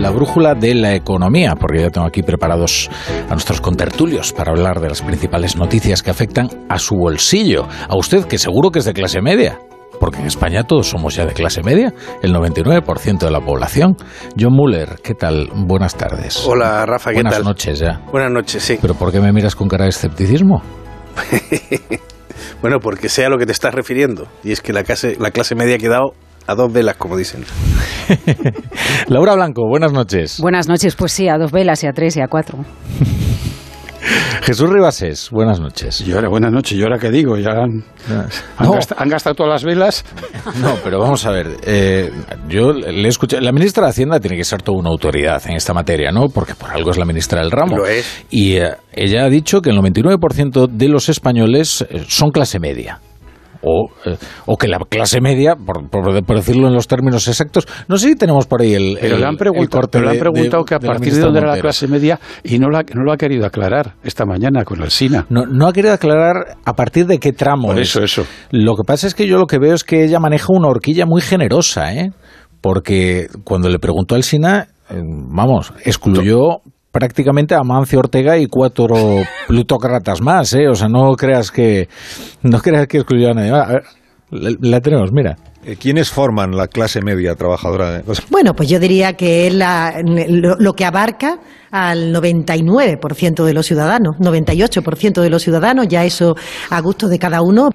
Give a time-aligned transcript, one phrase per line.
[0.00, 2.88] la brújula de la economía, porque ya tengo aquí preparados
[3.28, 7.66] a nuestros contertulios para hablar de las principales noticias que afectan a su bolsillo.
[7.88, 9.58] A usted, que seguro que es de clase media
[9.98, 11.92] porque en España todos somos ya de clase media,
[12.22, 13.96] el 99% de la población.
[14.38, 15.50] John Muller, ¿qué tal?
[15.52, 16.46] Buenas tardes.
[16.46, 17.42] Hola, Rafa, ¿qué Buenas tal?
[17.42, 18.00] noches ya.
[18.12, 18.78] Buenas noches, sí.
[18.80, 20.62] ¿Pero por qué me miras con cara de escepticismo?
[22.62, 24.28] bueno, porque sea lo que te estás refiriendo.
[24.44, 26.12] Y es que la clase, la clase media ha quedado
[26.48, 27.44] a dos velas, como dicen.
[29.08, 30.40] Laura Blanco, buenas noches.
[30.40, 32.58] Buenas noches, pues sí, a dos velas y a tres y a cuatro.
[34.42, 36.00] Jesús Ribases, buenas noches.
[36.00, 37.36] Y ahora, buenas noches, ¿y ahora qué digo?
[37.36, 38.72] ¿Ya han, han No.
[38.72, 40.04] gasta- han gastado todas las velas?
[40.62, 41.48] No, pero vamos a ver.
[41.66, 42.10] eh,
[42.48, 43.42] yo le he escuchado.
[43.42, 46.28] La ministra de Hacienda tiene que ser toda una autoridad en esta materia, ¿no?
[46.32, 47.76] Porque por algo es la ministra del ramo.
[47.76, 48.24] Lo es.
[48.30, 53.00] Y eh, ella ha dicho que el 99% de los españoles eh, son clase media.
[53.70, 57.66] O, eh, o que la clase media, por, por- por decirlo en los términos exactos,
[57.86, 58.96] no sé si tenemos por ahí el.
[58.98, 61.40] Pero el- le han preguntado, pero le han preguntado de- que a partir de dónde
[61.40, 64.82] era la clase media y no, la, no lo ha querido aclarar esta mañana con
[64.82, 65.26] el SINA.
[65.28, 67.68] No, no ha querido aclarar a partir de qué tramo.
[67.68, 67.90] Por es.
[67.90, 68.24] eso, eso.
[68.50, 71.04] Lo que pasa es que yo lo que veo es que ella maneja una horquilla
[71.04, 72.10] muy generosa, ¿eh?
[72.60, 78.86] Porque cuando le preguntó al SINA, eh, vamos, excluyó prácticamente a Mancio Ortega y cuatro
[79.48, 80.68] plutócratas más, ¿eh?
[80.68, 81.88] O sea, no creas que
[82.42, 83.50] no creas que excluyó a nadie.
[83.52, 83.68] más.
[83.68, 83.82] A ver,
[84.30, 85.36] la, la tenemos, mira.
[85.64, 88.02] Eh, ¿Quiénes forman la clase media trabajadora?
[88.06, 91.38] O sea, Bueno, pues yo diría que es la- lo, lo que abarca
[91.70, 96.36] al 99% de los ciudadanos, 98% de los ciudadanos, ya eso
[96.70, 97.70] a gusto de cada uno.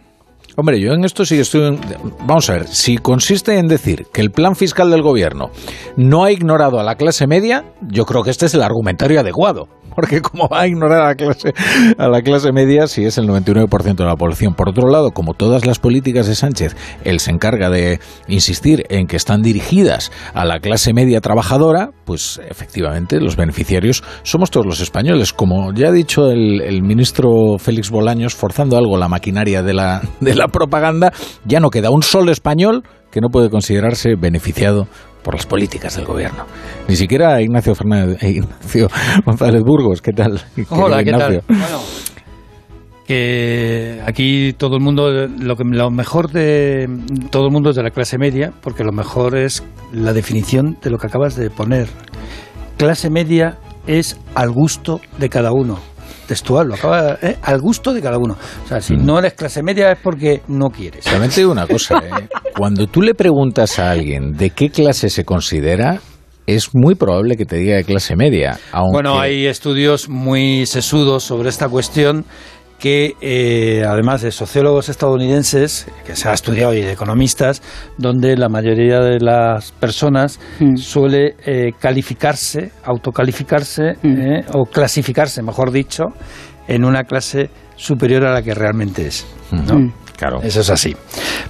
[0.55, 1.79] Hombre, yo en esto sí estoy...
[2.27, 5.49] Vamos a ver, si consiste en decir que el plan fiscal del gobierno
[5.97, 9.67] no ha ignorado a la clase media, yo creo que este es el argumentario adecuado.
[9.95, 11.53] Porque como va a ignorar a la clase,
[11.97, 14.55] a la clase media si es el 99% de la población.
[14.55, 19.07] Por otro lado, como todas las políticas de Sánchez, él se encarga de insistir en
[19.07, 24.79] que están dirigidas a la clase media trabajadora, pues efectivamente los beneficiarios somos todos los
[24.79, 25.33] españoles.
[25.33, 30.01] Como ya ha dicho el, el ministro Félix Bolaños, forzando algo la maquinaria de la,
[30.19, 31.11] de la propaganda,
[31.45, 34.87] ya no queda un solo español que no puede considerarse beneficiado
[35.23, 36.45] por las políticas del gobierno.
[36.87, 38.89] Ni siquiera Ignacio Fernández, eh, Ignacio
[39.25, 40.41] González Burgos, ¿qué tal?
[40.69, 41.41] Hola, ¿qué Ignacio?
[41.47, 41.57] tal?
[41.57, 41.79] Bueno,
[43.07, 46.87] que aquí todo el mundo, lo, que, lo mejor de
[47.31, 50.89] todo el mundo es de la clase media, porque lo mejor es la definición de
[50.89, 51.87] lo que acabas de poner.
[52.77, 55.79] Clase media es al gusto de cada uno.
[56.27, 57.37] Textual, lo acaba, ¿eh?
[57.41, 58.35] al gusto de cada uno.
[58.63, 59.05] O sea, si Mm.
[59.05, 61.03] no eres clase media es porque no quieres.
[61.05, 62.27] También te digo una cosa, ¿eh?
[62.57, 65.99] cuando tú le preguntas a alguien de qué clase se considera,
[66.45, 68.59] es muy probable que te diga de clase media.
[68.73, 68.91] Aunque...
[68.93, 72.25] Bueno, hay estudios muy sesudos sobre esta cuestión
[72.79, 77.61] que, eh, además de sociólogos estadounidenses, que se ha estudiado y de economistas,
[77.97, 80.75] donde la mayoría de las personas Mm.
[80.75, 84.21] suele eh, calificarse, autocalificarse Mm.
[84.21, 86.05] eh, o clasificarse, mejor dicho,
[86.67, 89.25] en una clase superior a la que realmente es.
[89.51, 89.77] ¿no?
[89.79, 89.93] Mm.
[90.17, 90.41] Claro.
[90.43, 90.95] Eso es así.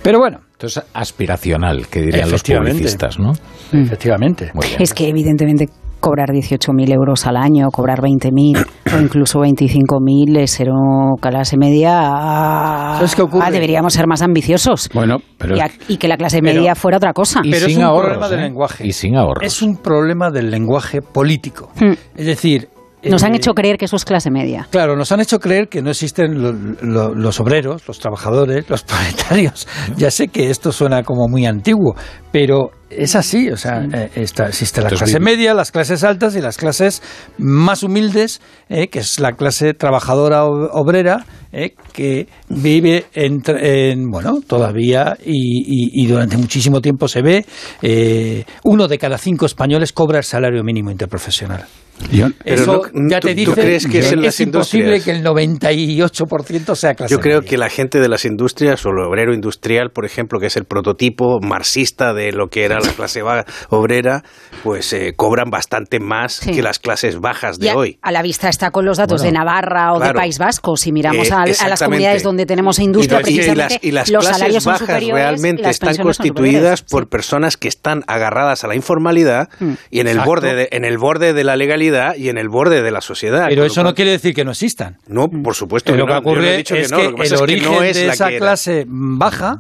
[0.02, 3.34] Pero bueno, Esto es aspiracional, que dirían los publicistas, ¿no?
[3.74, 4.52] Efectivamente.
[4.54, 4.82] Muy bien.
[4.82, 5.68] Es que evidentemente
[6.04, 11.98] cobrar 18.000 euros al año, cobrar 20.000 o incluso 25.000 es ser una clase media.
[12.04, 13.46] ah, ¿Sabes qué ocurre?
[13.48, 14.90] ah, deberíamos ser más ambiciosos.
[14.94, 17.40] Bueno, pero y, a- y que la clase Pero- media fuera otra cosa.
[17.44, 18.44] Y Pero es sin un ahorros, problema del ¿eh?
[18.44, 18.86] lenguaje.
[18.88, 19.46] Y sin ahorros.
[19.46, 21.70] Es un problema del lenguaje político.
[21.80, 21.94] Mm.
[22.18, 22.68] Es decir...
[23.06, 24.66] Nos han eh, hecho creer que eso es clase media.
[24.72, 28.84] Claro, nos han hecho creer que no existen lo- lo- los obreros, los trabajadores, los
[28.84, 29.68] proletarios.
[29.98, 31.96] Ya sé que esto suena como muy antiguo,
[32.32, 33.50] pero es así.
[33.50, 37.02] O sea, eh, está- existe la Entonces, clase media, las clases altas y las clases
[37.38, 44.40] más humildes, eh, que es la clase trabajadora obrera, eh, que vive entre- en, bueno,
[44.46, 47.46] todavía y, y- y durante muchísimo tiempo se ve,
[47.82, 51.64] eh, uno de cada cinco españoles cobra el salario mínimo interprofesional.
[52.12, 55.00] yo- Pero Eso no- ya ¿tú- te tú dice crees que es en las imposible
[55.00, 57.50] que el 98% sea clase Yo creo media.
[57.50, 60.66] que la gente de las industrias o el obrero industrial, por ejemplo, que es el
[60.66, 63.22] prototipo marxista de lo que era la clase
[63.70, 64.24] obrera,
[64.64, 66.52] pues eh, cobran bastante más Sí.
[66.52, 68.00] que las clases bajas de Y a, hoy.
[68.02, 70.14] a la vista está con los datos Bueno, de Navarra o claro.
[70.14, 70.78] de País Vasco.
[70.78, 73.84] Si miramos Eh, a, a las comunidades donde tenemos industria, y, las- y precisamente las,
[73.84, 77.10] y las los clases salarios son bajas realmente las están constituidas por Sí.
[77.10, 79.74] personas que están agarradas a la informalidad Mm.
[79.92, 80.30] y en el Exacto.
[80.30, 83.48] borde de, en el borde de la legalidad y en el borde de la sociedad.
[83.50, 84.98] Pero eso no quiere decir que no existan.
[85.08, 86.22] No, por supuesto Pero que lo que no.
[86.22, 88.08] No ocurre dicho es no, que, lo que el es que origen no es de
[88.08, 89.60] esa clase baja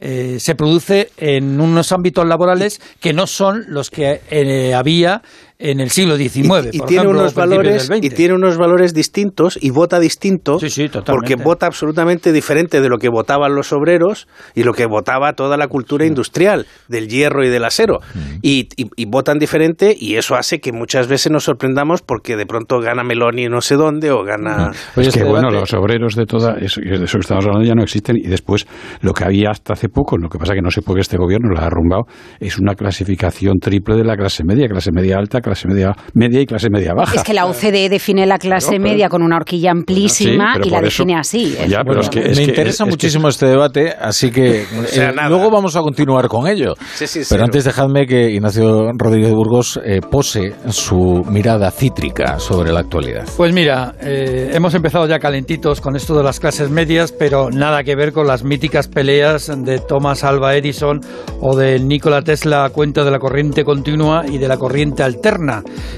[0.00, 5.22] eh, se produce en unos ámbitos laborales que no son los que eh, había
[5.62, 6.40] en el siglo XIX.
[6.72, 8.06] Y, por tiene ejemplo, unos valores del XX.
[8.06, 11.12] y tiene unos valores distintos y vota distinto Sí, sí, totalmente.
[11.12, 15.56] porque vota absolutamente diferente de lo que votaban los obreros y lo que votaba toda
[15.58, 18.00] la cultura industrial del hierro y del acero
[18.42, 22.46] y, y- y votan diferente y eso hace que muchas veces nos sorprendamos porque de
[22.46, 26.16] pronto gana Meloni no sé dónde o gana Oye, es que este bueno, los obreros
[26.16, 28.66] de toda eso, de eso que estamos hablando ya no existen y después
[29.02, 31.18] lo que había hasta hace poco, lo que pasa que no sé por qué este
[31.18, 32.04] gobierno lo ha arrumbado,
[32.40, 36.46] es una clasificación triple de la clase media, clase media alta, clase media media y
[36.46, 37.14] clase media baja.
[37.16, 40.60] Es que la OCDE define la clase Claro, pero- media con una horquilla amplísima Sí,
[40.64, 41.56] y la por eso- define así.
[41.58, 41.66] ¿eh?
[41.68, 44.30] Ya, pero Bueno, es que, me es que- interesa es que- muchísimo este debate, así
[44.30, 46.74] que sea, eh, luego vamos a continuar con ello.
[46.94, 52.72] Sí, sí, Pero antes dejadme que Ignacio Rodríguez Burgos eh, pose su mirada cítrica sobre
[52.72, 53.24] la actualidad.
[53.36, 57.82] Pues mira, eh, hemos empezado ya calentitos con esto de las clases medias, pero nada
[57.84, 61.00] que ver con las míticas peleas de Thomas Alva Edison
[61.40, 65.20] o de Nikola Tesla a cuenta de la corriente continua y de la corriente alterna.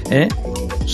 [0.09, 0.27] ¿Eh?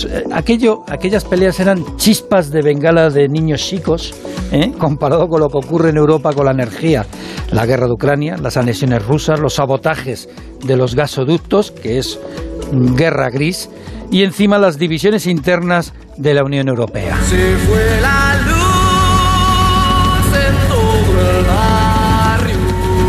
[0.04, 4.14] Eh, Aquello, aquellas peleas eran chispas de bengala de niños chicos,
[4.52, 4.72] ¿eh?
[4.78, 7.06] comparado con lo que ocurre en Europa con la energía.
[7.50, 10.28] La guerra de Ucrania, las anexiones rusas, los sabotajes
[10.64, 12.18] de los gasoductos, que es
[12.96, 13.68] guerra gris,
[14.10, 17.16] y encima las divisiones internas de la Unión Europea.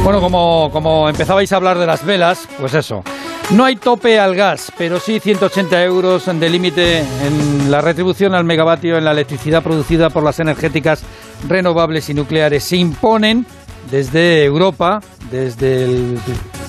[0.03, 3.03] Bueno, como, como empezabais a hablar de las velas, pues eso.
[3.49, 8.45] No hay tope al gas, pero sí 180 euros de límite en la retribución al
[8.45, 11.03] megavatio en la electricidad producida por las energéticas
[11.49, 12.63] renovables y nucleares.
[12.63, 13.45] Se imponen
[13.89, 16.15] desde Europa, desde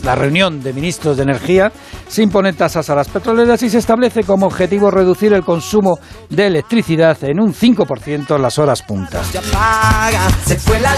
[0.02, 1.70] la reunión de ministros de energía,
[2.08, 5.98] se imponen tasas a las petroleras y se establece como objetivo reducir el consumo
[6.28, 9.32] de electricidad en un 5% en las horas puntas.
[9.34, 10.96] La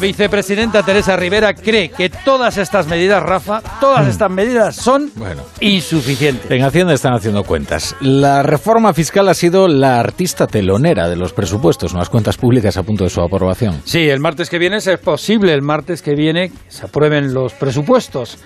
[0.00, 5.42] vicepresidenta Teresa Rivera cree que todas estas medidas, Rafa, todas estas medidas son Bueno.
[5.60, 6.50] insuficientes.
[6.50, 7.96] En Hacienda están haciendo cuentas.
[8.00, 12.82] La reforma fiscal ha sido la artista telonera de los presupuestos, unas cuentas públicas a
[12.82, 13.80] punto de su aprobación.
[13.84, 18.38] Sí, el martes que viene es posible, el martes que viene se aprueben los presupuestos.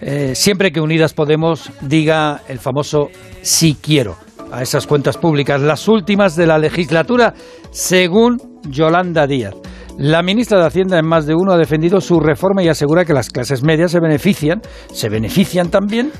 [0.00, 3.08] Eh, siempre que Unidas Podemos diga el famoso
[3.42, 4.16] sí quiero
[4.50, 7.34] a esas cuentas públicas, las últimas de la legislatura,
[7.70, 8.38] según
[8.68, 9.54] Yolanda Díaz.
[9.98, 13.12] La ministra de Hacienda en más de uno ha defendido su reforma y asegura que
[13.12, 14.60] las clases medias se benefician,
[14.92, 16.10] se benefician también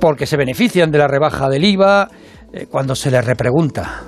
[0.00, 2.08] porque se benefician de la rebaja del IVA
[2.52, 4.02] eh, cuando se les repregunta.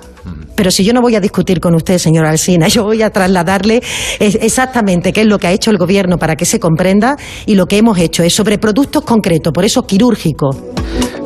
[0.55, 3.81] Pero si yo no voy a discutir con usted, señor Alsina, yo voy a trasladarle
[4.19, 7.15] exactamente qué es lo que ha hecho el Gobierno para que se comprenda
[7.45, 10.57] y lo que hemos hecho es sobre productos concretos, por eso quirúrgicos.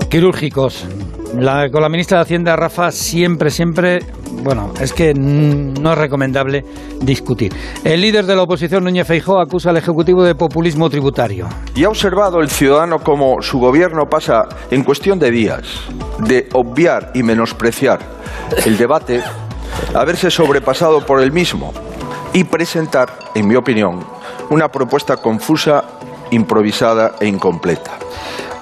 [0.09, 0.85] quirúrgicos.
[1.35, 3.99] La- con la ministra de Hacienda, Rafa, siempre, siempre,
[4.43, 6.65] bueno, es que no es recomendable
[7.01, 7.53] discutir.
[7.83, 11.47] El líder de la oposición, Núñez Feijóo, acusa al Ejecutivo de populismo tributario.
[11.75, 15.63] Y ha observado el ciudadano cómo su gobierno pasa en cuestión de días
[16.25, 17.99] de obviar y menospreciar
[18.65, 19.21] el debate
[19.93, 21.73] a verse sobrepasado por el mismo
[22.33, 23.99] y presentar, en mi opinión,
[24.49, 25.83] una propuesta confusa,
[26.31, 27.91] improvisada e incompleta.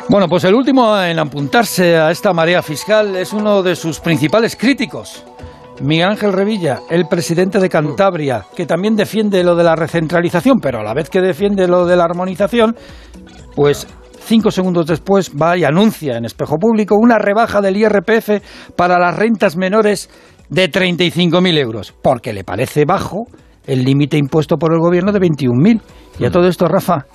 [0.10, 4.56] Bueno, pues el último en apuntarse a esta marea fiscal es uno de sus principales
[4.56, 5.26] críticos.
[5.82, 10.80] Miguel Ángel Revilla, el presidente de Cantabria, que también defiende lo de la recentralización, pero
[10.80, 12.78] a la vez que defiende lo de la armonización,
[13.54, 13.86] pues
[14.22, 19.14] cinco segundos después va y anuncia en espejo público una rebaja del IRPF para las
[19.14, 20.10] rentas menores
[20.50, 23.26] de 35.000 euros, porque le parece bajo
[23.66, 25.82] el límite impuesto por el gobierno de 21.000.
[26.20, 27.06] Y a todo esto, Rafa,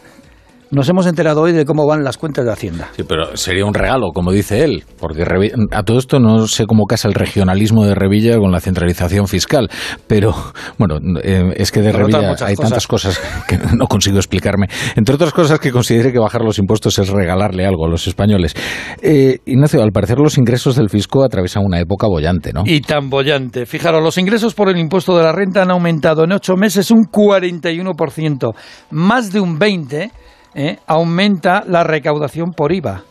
[0.73, 2.89] nos hemos enterado hoy de cómo van las cuentas de Hacienda.
[2.97, 5.25] Sí, pero sería un regalo, como dice él, porque
[5.71, 9.69] a todo esto no sé cómo casa el regionalismo de Revilla con la centralización fiscal,
[10.07, 10.35] pero
[10.79, 12.59] bueno, eh, es que de otras Revilla hay cosas.
[12.59, 14.69] tantas cosas que no consigo explicarme.
[14.97, 18.55] Entre otras cosas que considere que bajar los impuestos es regalarle algo a los españoles.
[19.03, 22.63] Eh, Ignacio, al parecer los ingresos del fisco atraviesan una época bollante, ¿no?
[22.65, 23.67] Y tan bollante.
[23.67, 27.05] Fijaros, los ingresos por el impuesto de la renta han aumentado en ocho meses un
[27.05, 28.55] 41%.
[28.91, 30.11] Más de un 20%
[30.55, 30.79] ¿eh?
[30.87, 33.05] aumenta la recaudación por IVA.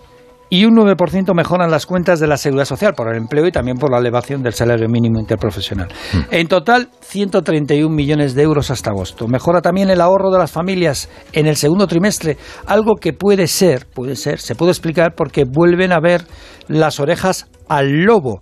[0.53, 3.77] Y un 9% mejoran las cuentas de la seguridad social por el empleo y también
[3.77, 5.87] por la elevación del salario mínimo interprofesional.
[6.29, 9.29] En total, 131 millones de euros hasta agosto.
[9.29, 13.87] Mejora también el ahorro de las familias en el segundo trimestre, algo que puede ser,
[13.87, 16.25] puede ser, se puede explicar porque vuelven a ver
[16.67, 18.41] las orejas al lobo.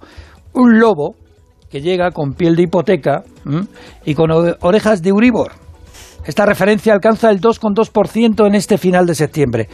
[0.54, 1.14] Un lobo
[1.70, 3.68] que llega con piel de hipoteca ¿m?
[4.04, 5.69] y con orejas de Euribor.
[6.26, 9.68] Esta referencia alcanza el 2,2% en este final de septiembre.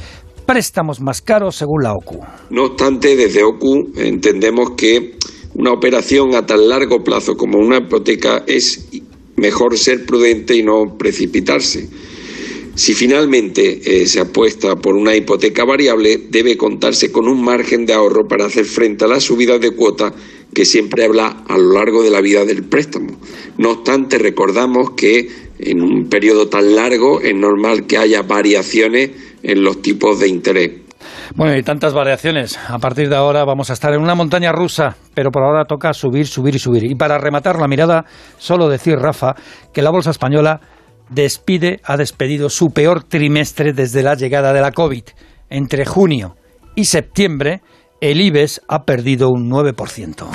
[0.45, 2.19] Préstamos más caros según la OCU.
[2.51, 5.17] No obstante, desde OCU entendemos que
[5.55, 8.87] una operación a tan largo plazo como una hipoteca es
[9.37, 11.89] mejor ser prudente y no precipitarse.
[12.75, 17.93] Si finalmente eh, se apuesta por una hipoteca variable, debe contarse con un margen de
[17.93, 20.13] ahorro para hacer frente a la subida de cuota
[20.53, 23.17] que siempre habla a lo largo de la vida del préstamo.
[23.57, 29.11] No obstante, recordamos que en un periodo tan largo es normal que haya variaciones
[29.43, 30.71] en los tipos de interés.
[31.35, 32.57] Bueno, y tantas variaciones.
[32.67, 35.93] A partir de ahora vamos a estar en una montaña rusa, pero por ahora toca
[35.93, 36.83] subir, subir y subir.
[36.83, 38.05] Y para rematar la mirada,
[38.37, 39.35] solo decir, Rafa,
[39.73, 40.61] que la bolsa española
[41.09, 45.03] despide, ha despedido su peor trimestre desde la llegada de la COVID.
[45.49, 46.35] Entre junio
[46.75, 47.61] y septiembre,
[48.01, 50.27] el IBEX ha perdido un 9%.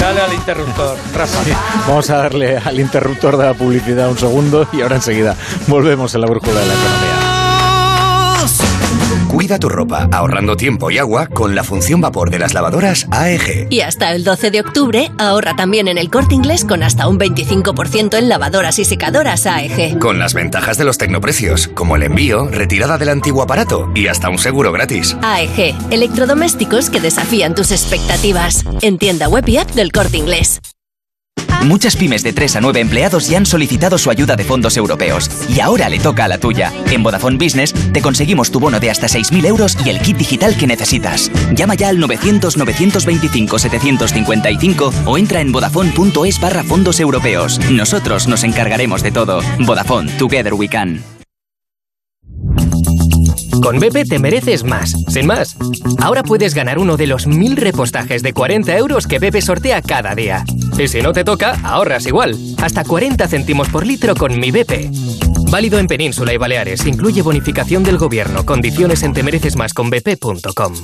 [0.00, 1.38] Dale al interruptor, Rafa.
[1.86, 6.18] Vamos a darle al interruptor de la publicidad un segundo y ahora enseguida volvemos a
[6.18, 7.29] la brújula de la economía.
[9.28, 13.68] Cuida tu ropa ahorrando tiempo y agua con la función vapor de las lavadoras AEG.
[13.70, 17.18] Y hasta el 12 de octubre ahorra también en el corte inglés con hasta un
[17.18, 19.98] 25% en lavadoras y secadoras AEG.
[19.98, 24.28] Con las ventajas de los tecnoprecios, como el envío, retirada del antiguo aparato y hasta
[24.28, 25.16] un seguro gratis.
[25.22, 28.64] AEG, electrodomésticos que desafían tus expectativas.
[28.82, 30.60] En tienda web y app del corte inglés.
[31.64, 35.30] Muchas pymes de 3 a 9 empleados ya han solicitado su ayuda de fondos europeos
[35.54, 36.72] y ahora le toca a la tuya.
[36.90, 40.56] En Vodafone Business te conseguimos tu bono de hasta 6.000 euros y el kit digital
[40.56, 41.30] que necesitas.
[41.54, 47.60] Llama ya al 900-925-755 o entra en vodafone.es barra fondos europeos.
[47.70, 49.42] Nosotros nos encargaremos de todo.
[49.58, 51.02] Vodafone, Together We Can.
[53.62, 55.56] Con BP te mereces más, sin más.
[56.00, 60.14] Ahora puedes ganar uno de los mil repostajes de 40 euros que BP sortea cada
[60.14, 60.44] día.
[60.78, 62.36] Y si no te toca, ahorras igual.
[62.62, 64.90] Hasta 40 céntimos por litro con mi BP.
[65.50, 66.86] Válido en Península y Baleares.
[66.86, 68.46] Incluye bonificación del gobierno.
[68.46, 70.74] Condiciones en temerecesmasconbp.com.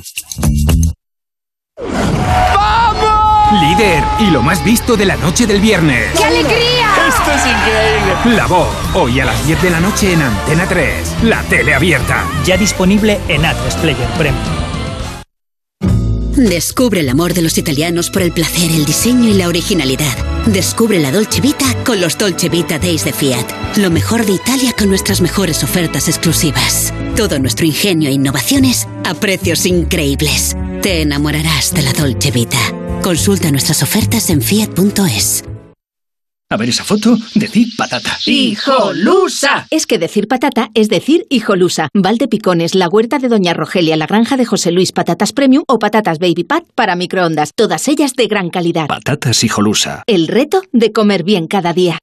[3.53, 6.07] Líder y lo más visto de la noche del viernes.
[6.17, 6.89] ¡Qué alegría!
[7.09, 8.37] ¡Esto es increíble!
[8.37, 12.25] La voz, hoy a las 10 de la noche en Antena 3, la tele abierta.
[12.45, 14.67] Ya disponible en A3 Player Premium.
[16.37, 20.17] Descubre el amor de los italianos por el placer, el diseño y la originalidad.
[20.47, 23.77] Descubre la Dolce Vita con los Dolce Vita Days de Fiat.
[23.77, 26.93] Lo mejor de Italia con nuestras mejores ofertas exclusivas.
[27.17, 30.57] Todo nuestro ingenio e innovaciones a precios increíbles.
[30.83, 32.59] Te enamorarás de la Dolce Vita.
[33.03, 35.45] Consulta nuestras ofertas en fiat.es.
[36.49, 38.17] A ver esa foto, decir patata.
[38.25, 39.67] ¡Hijolusa!
[39.71, 41.89] Es que decir patata es decir hijolusa.
[41.93, 45.81] Valde Picones, la huerta de Doña Rogelia, la granja de José Luis, patatas premium o
[45.81, 47.51] patatas baby pat para microondas.
[47.55, 48.87] Todas ellas de gran calidad.
[48.87, 50.05] Patatas hijolusa.
[50.07, 51.99] El reto de comer bien cada día.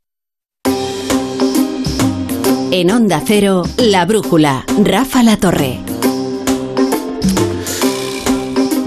[2.72, 5.80] En Onda Cero, La Brújula, Rafa La Torre.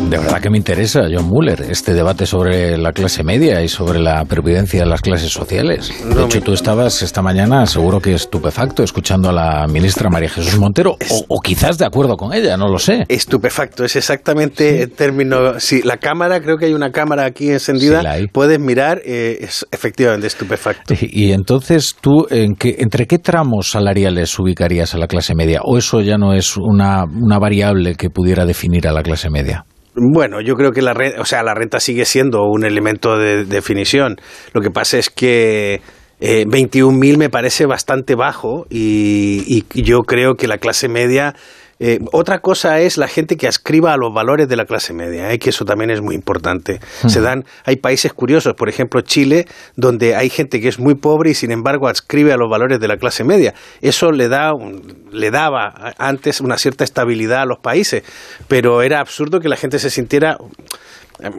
[0.09, 3.99] De verdad que me interesa, John Muller, este debate sobre la clase media y sobre
[3.99, 5.93] la pervivencia de las clases sociales.
[6.05, 10.61] De hecho, tú estabas esta mañana, seguro que estupefacto, escuchando a la ministra María Jesús
[10.61, 13.05] Montero, o, o quizás de acuerdo con ella, no lo sé.
[13.09, 15.59] Estupefacto, es exactamente el término.
[15.59, 19.67] Si la cámara, creo que hay una cámara aquí encendida, Sí, puedes mirar, eh, es
[19.73, 20.95] efectivamente estupefacto.
[20.95, 25.63] Y, y entonces tú, ¿en qué, ¿entre qué tramos salariales ubicarías a la clase media?
[25.65, 29.65] ¿O eso ya no es una, una variable que pudiera definir a la clase media?
[29.99, 33.47] Bueno, yo creo que la renta, o sea, la renta sigue siendo un elemento de
[33.47, 34.17] definición.
[34.53, 35.81] Lo que pasa es que
[36.21, 41.35] eh, 21.000 me parece bastante bajo y, y yo creo que la clase media...
[41.78, 45.30] eh, otra cosa es la gente que ascriba a los valores de la clase media,
[45.33, 46.80] eh, que eso también es muy importante.
[47.09, 51.30] Se dan, hay países curiosos, por ejemplo Chile, donde hay gente que es muy pobre
[51.30, 53.52] y sin embargo adscribe a los valores de la clase media.
[53.83, 58.02] Eso le da, un- le daba antes una cierta estabilidad a los países,
[58.49, 60.38] pero era absurdo que la gente se sintiera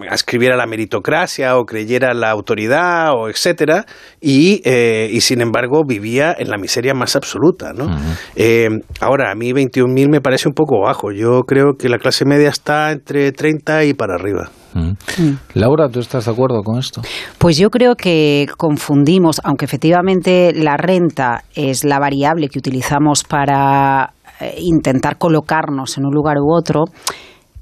[0.09, 3.85] ascribiera la meritocracia o creyera la autoridad o etcétera
[4.19, 7.87] y, eh, y sin embargo vivía en la miseria más absoluta ¿no?
[8.35, 8.69] Eh,
[8.99, 11.11] ahora a mí 21.000 me parece un poco bajo.
[11.11, 14.49] Yo creo que la clase media está entre 30 y para arriba.
[15.55, 17.01] Laura, ¿tú estás de acuerdo con esto?
[17.39, 24.13] Pues yo creo que confundimos, aunque efectivamente la renta es la variable que utilizamos para
[24.39, 26.83] eh, intentar colocarnos en un lugar u otro,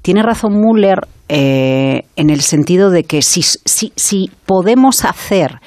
[0.02, 5.60] tiene razón Müller eh, en el sentido de que si, si, si podemos hacer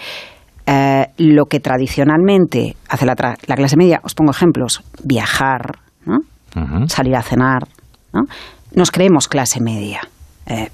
[0.66, 6.20] eh, lo que tradicionalmente hace la, tra- la clase media, os pongo ejemplos, viajar, ¿no?
[6.88, 7.68] salir a cenar,
[8.14, 8.22] ¿no?
[8.74, 10.02] nos creemos clase media.
[10.46, 10.70] Eh,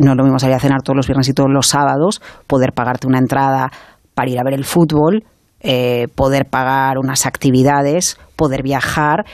[0.00, 2.72] no es lo mismo salir a cenar todos los viernes y todos los sábados, poder
[2.72, 3.70] pagarte una entrada
[4.14, 5.24] para ir a ver el fútbol,
[5.60, 9.24] eh, poder pagar unas actividades, poder viajar,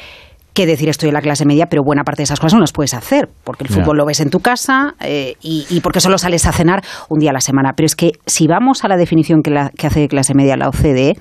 [0.60, 2.72] que decir estoy en la clase media, pero buena parte de esas cosas no las
[2.72, 6.18] puedes hacer, porque el fútbol lo ves en tu casa eh, y, y porque solo
[6.18, 7.72] sales a cenar un día a la semana.
[7.76, 10.56] Pero es que si vamos a la definición que, la- que hace de clase media
[10.56, 11.16] la OCDE,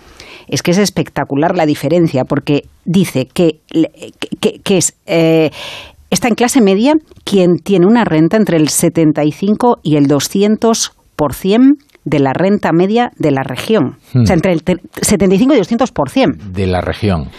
[0.48, 3.60] es que es espectacular la diferencia, porque dice que,
[4.40, 4.96] que- es...
[5.06, 5.52] eh,
[6.12, 12.20] Está en clase media quien tiene una renta entre el 75 y el 200% de
[12.20, 13.98] la renta media de la región.
[14.14, 14.22] Hmm.
[14.22, 17.30] O sea, entre el te- 75 y 200% De la región.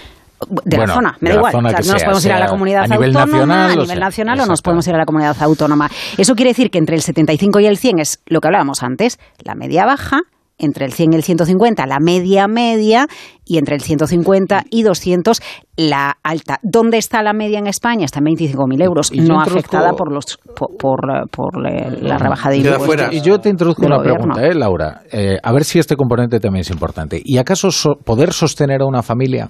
[0.65, 1.55] De Bueno, la zona, me da igual.
[1.55, 3.71] O sea, no nos sea, podemos ir a la comunidad a nivel autónoma, nacional, a
[3.73, 5.91] nivel sea, nacional o nos podemos ir a la comunidad autónoma.
[6.17, 9.19] Eso quiere decir que entre el 75 y el 100 es lo que hablábamos antes,
[9.45, 10.21] la media baja,
[10.63, 13.07] entre el 100 y el 150 la media media
[13.47, 15.41] y entre el 150 y 200
[15.77, 16.59] la alta.
[16.63, 18.05] ¿Dónde está la media en España?
[18.05, 22.51] Está en 25.000 euros, Y no afectada por los por, por, por, eh, la rebaja
[22.51, 23.13] de impuestos.
[23.13, 24.35] Y yo te introduzco una gobierno.
[24.35, 25.01] pregunta, ¿eh, Laura?
[25.11, 27.21] Eh, a ver si este componente también es importante.
[27.25, 29.49] ¿Y acaso so- poder sostener a una familia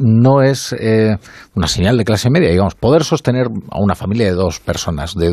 [0.00, 1.16] no es eh,
[1.54, 2.50] una señal de clase media?
[2.50, 5.32] Digamos, poder sostener a una familia de dos personas, de,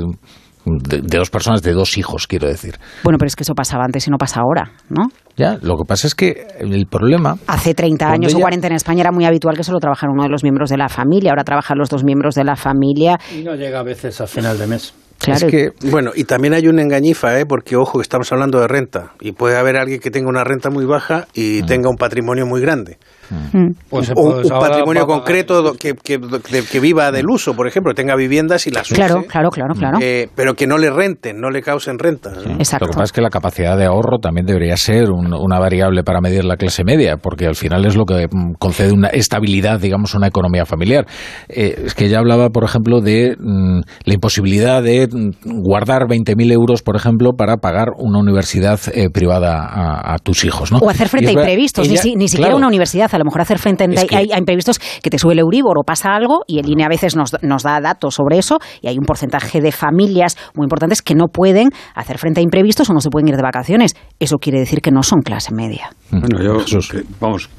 [0.65, 2.77] de- de dos personas, de dos hijos, quiero decir.
[3.03, 5.07] Bueno, pero es que eso pasaba antes y no pasa ahora, ¿no?
[5.37, 8.67] Ya, lo que pasa es que el problema Hace 30 Cuando años o ella- 40
[8.67, 11.31] en España era muy habitual que solo trabajara uno de los miembros de la familia.
[11.31, 13.17] Ahora trabajan los dos miembros de la familia.
[13.35, 14.93] Y no llega a veces a final de mes.
[15.17, 15.45] Claro.
[15.47, 17.45] Es que, bueno, y también hay una engañifa, ¿eh?
[17.45, 19.11] porque ojo, que estamos hablando de renta.
[19.21, 22.59] Y puede haber alguien que tenga una renta muy baja y tenga un patrimonio muy
[22.59, 22.97] grande.
[23.89, 27.93] Pues, un, pues un ahora patrimonio va concreto que, que- viva del uso, por ejemplo,
[27.93, 28.95] tenga viviendas y las use.
[28.95, 29.97] Claro, claro, claro, claro.
[30.01, 32.37] eh, pero que no le renten, no le causen rentas.
[32.45, 32.53] ¿no?
[32.53, 36.03] Lo que pasa es que la capacidad de ahorro también debería ser un- una variable
[36.03, 39.79] para medir la clase media, porque al final es lo que mm, concede una estabilidad,
[39.79, 41.05] digamos, a una economía familiar.
[41.49, 46.51] Eh, es que ya hablaba, por ejemplo, de mm, la imposibilidad de mm, guardar 20.000
[46.51, 50.71] euros, por ejemplo, para pagar una universidad eh, privada a, a tus hijos.
[50.71, 50.79] ¿no?
[50.79, 53.25] O hacer frente a imprevistos, ni, ella- si- ni siquiera claro, una universidad, a lo
[53.25, 55.83] mejor hacer frente a, Es que- a- a imprevistos que te sube el Euribor o
[55.83, 58.97] pasa algo y el INE a veces nos, nos da datos sobre eso y hay
[58.97, 62.99] un porcentaje de familias muy importantes que no pueden hacer frente a imprevistos o no
[63.01, 63.95] se pueden ir de vacaciones.
[64.19, 65.89] Eso quiere decir que no son clase media.
[66.11, 66.57] Bueno, yo,
[67.21, 67.49] vamos,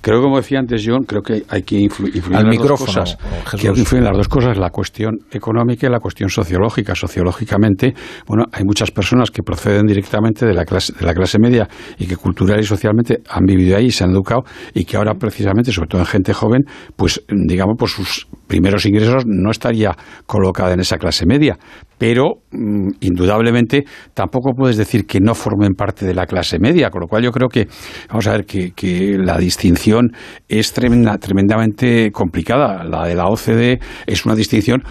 [0.00, 2.92] creo como decía antes John, creo que hay que influ- influir Al en las micrófono,
[3.00, 3.60] dos cosas.
[3.60, 6.94] Que influyen las dos cosas, la cuestión económica y la cuestión sociológica.
[6.94, 7.94] Sociológicamente,
[8.26, 11.68] bueno, hay muchas personas que proceden directamente de la clase, de la clase media
[11.98, 14.44] y que cultural y socialmente han vivido ahí y se han educado
[14.74, 16.64] y que ahora precisamente, sobre todo en gente joven,
[16.96, 19.96] pues digamos, por sus primeros ingresos no estaría
[20.26, 21.58] colocada en esa clase media.
[21.98, 27.00] Pero, mm, indudablemente, tampoco puedes decir que no formen parte de la clase media, con
[27.00, 27.66] lo cual yo creo que,
[28.08, 30.12] vamos a ver, que, que la distinción
[30.48, 32.84] es tremenda, tremendamente complicada.
[32.84, 34.82] La de la OCDE es una distinción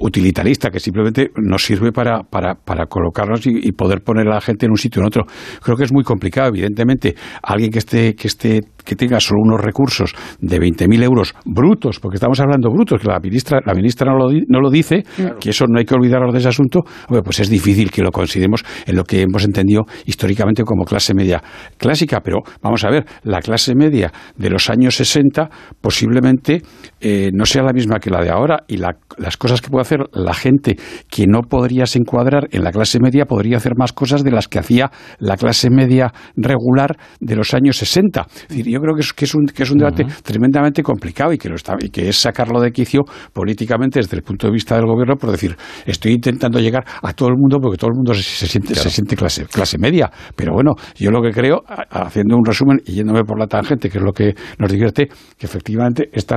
[0.00, 4.40] utilitarista que simplemente nos sirve para, para, para colocarnos y, y poder poner a la
[4.40, 5.24] gente en un sitio o en otro.
[5.62, 7.14] Creo que es muy complicado, evidentemente.
[7.42, 12.16] Alguien que esté, que esté, que tenga solo unos recursos de 20.000 euros brutos, porque
[12.16, 15.02] estamos hablando brutos, que la ministra, la ministra no lo, di- no lo dice,
[15.38, 18.10] que eso no hay que olvidarnos de ese asunto, hombre, pues es difícil que lo
[18.10, 21.42] consideremos en lo que hemos entendido históricamente como clase media
[21.76, 22.20] clásica.
[22.22, 25.50] Pero vamos a ver, la clase media de los años 60
[25.82, 26.62] posiblemente
[27.00, 29.82] eh, no sea la misma que la de ahora y la- las cosas que puede
[29.82, 30.76] hacer la gente
[31.10, 34.58] que no podrías encuadrar en la clase media podría hacer más cosas de las que
[34.60, 38.26] hacía la clase media regular de los años 60.
[38.42, 41.32] Es decir, yo creo que es, que es un, que es un debate tremendamente complicado
[41.32, 44.52] y que, lo está, y que es sacarlo de quicio políticamente desde el punto de
[44.52, 47.96] vista del gobierno por decir, estoy intentando llegar a todo el mundo porque todo el
[47.96, 50.10] mundo se, se siente, se siente clase, clase media.
[50.36, 53.98] Pero bueno, yo lo que creo, haciendo un resumen y yéndome por la tangente, que
[53.98, 56.36] es lo que nos divierte, que efectivamente esta,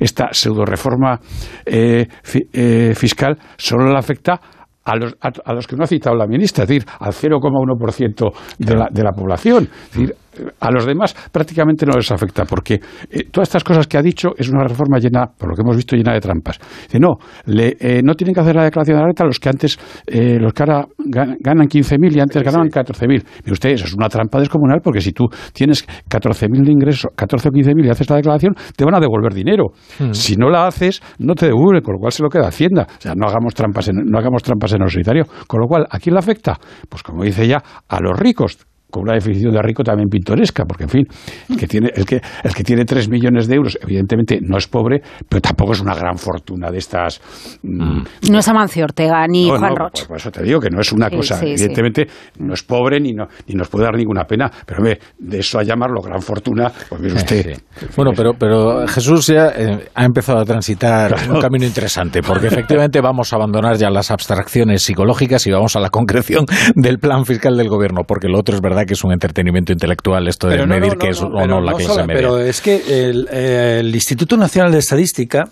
[0.00, 1.18] esta pseudo reforma
[1.66, 4.40] eh, fi- eh, fiscal solo le afecta
[4.84, 8.32] a los, a, a los que no ha citado la ministra, es decir, al 0,1%
[8.58, 9.68] de la, de la población.
[9.84, 10.14] Es decir,
[10.60, 14.30] a los demás prácticamente no les afecta, porque eh, todas estas cosas que ha dicho
[14.36, 16.58] es una reforma llena, por lo que hemos visto, llena de trampas.
[16.84, 17.16] Dice, no,
[17.46, 20.38] le, eh, no tienen que hacer la declaración de la renta los que antes, eh,
[20.40, 23.06] los que ahora gan- ganan 15.000 y antes ganaban 14.000.
[23.08, 27.48] Mire usted, eso es una trampa descomunal, porque si tú tienes 14.000 de ingresos, 14
[27.48, 29.66] o 15.000 y haces la declaración, te van a devolver dinero.
[29.98, 30.12] Hmm.
[30.12, 32.86] Si no la haces, no te devuelven, con lo cual se lo queda Hacienda.
[32.88, 35.24] O sea, no hagamos trampas en, no hagamos trampas en el solitario.
[35.46, 36.58] Con lo cual, ¿a quién le afecta?
[36.88, 38.58] Pues como dice ya, a los ricos
[38.92, 41.06] con una definición de rico también pintoresca, porque en fin,
[41.48, 44.68] el que tiene, el que, el que tiene 3 millones de euros, evidentemente no es
[44.68, 47.20] pobre, pero tampoco es una gran fortuna de estas.
[47.62, 49.92] mm, No es Amancio Ortega ni no, Juan no, Roch.
[50.00, 51.52] por, por eso te digo que no es una Sí, cosa, sí, sí.
[51.64, 52.06] evidentemente
[52.38, 55.58] no es pobre ni, no, ni nos puede dar ninguna pena, pero hombre, de eso
[55.58, 57.58] a llamarlo gran fortuna, pues mire usted.
[57.96, 63.00] Bueno, pero, pero Jesús ya eh, ha empezado a transitar un camino interesante, porque efectivamente
[63.00, 67.56] vamos a abandonar ya las abstracciones psicológicas y vamos a la concreción del plan fiscal
[67.56, 70.54] del gobierno, porque lo otro es verdad verdad que es un entretenimiento intelectual esto de
[70.56, 72.20] Pero no, medir no, qué es no, o no la clase solo- media.
[72.20, 75.44] Pero es que el, el Instituto Nacional de Estadística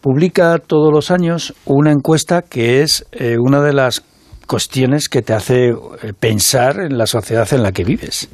[0.00, 4.02] publica todos los años una encuesta que es eh, una de las
[4.46, 8.28] cuestiones que te hace eh, pensar en la sociedad en la que vives,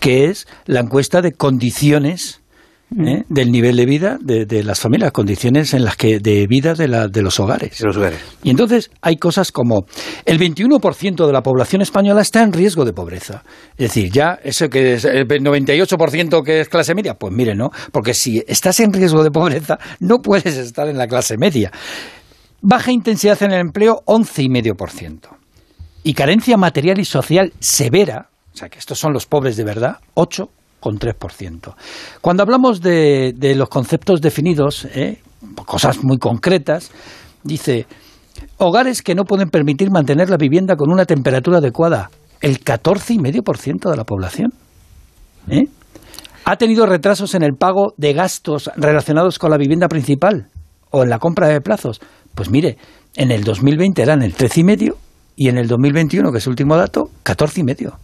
[0.00, 2.40] que es la encuesta de condiciones
[3.06, 3.24] ¿eh?
[3.28, 6.88] del nivel de vida de, de las familias, condiciones en las que de vida de,
[6.88, 7.80] la- de los hogares.
[7.80, 8.18] los hogares.
[8.42, 9.86] Y entonces hay cosas como
[10.24, 13.42] el 21% de la población española está en riesgo de pobreza.
[13.76, 17.70] Es decir, ya ese que es el 98% que es clase media, pues mire, ¿no?
[17.92, 21.70] Porque si estás en riesgo de pobreza, no puedes estar en la clase media.
[22.60, 25.18] Baja intensidad en el empleo, 11,5%.
[26.04, 29.98] Y carencia material y social severa, o sea que estos son los pobres de verdad,
[30.82, 31.74] 8,3%.
[32.20, 35.20] Cuando hablamos de, de los conceptos definidos, ¿eh?
[35.66, 36.90] cosas muy concretas,
[37.42, 37.86] dice,
[38.58, 43.96] hogares que no pueden permitir mantener la vivienda con una temperatura adecuada, el 14,5% de
[43.96, 44.52] la población.
[45.48, 45.64] ¿eh?
[46.44, 50.48] Ha tenido retrasos en el pago de gastos relacionados con la vivienda principal
[50.90, 52.00] o en la compra de plazos.
[52.34, 52.78] Pues mire,
[53.14, 54.94] en el 2020 eran el 13,5
[55.36, 57.94] y en el 2021, que es el último dato, 14,5.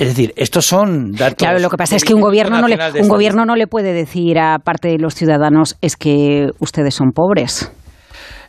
[0.00, 1.36] Es decir, estos son datos.
[1.36, 3.92] Claro, lo que pasa es que un gobierno no le, un gobierno no le puede
[3.92, 7.70] decir a parte de los ciudadanos es que ustedes son pobres.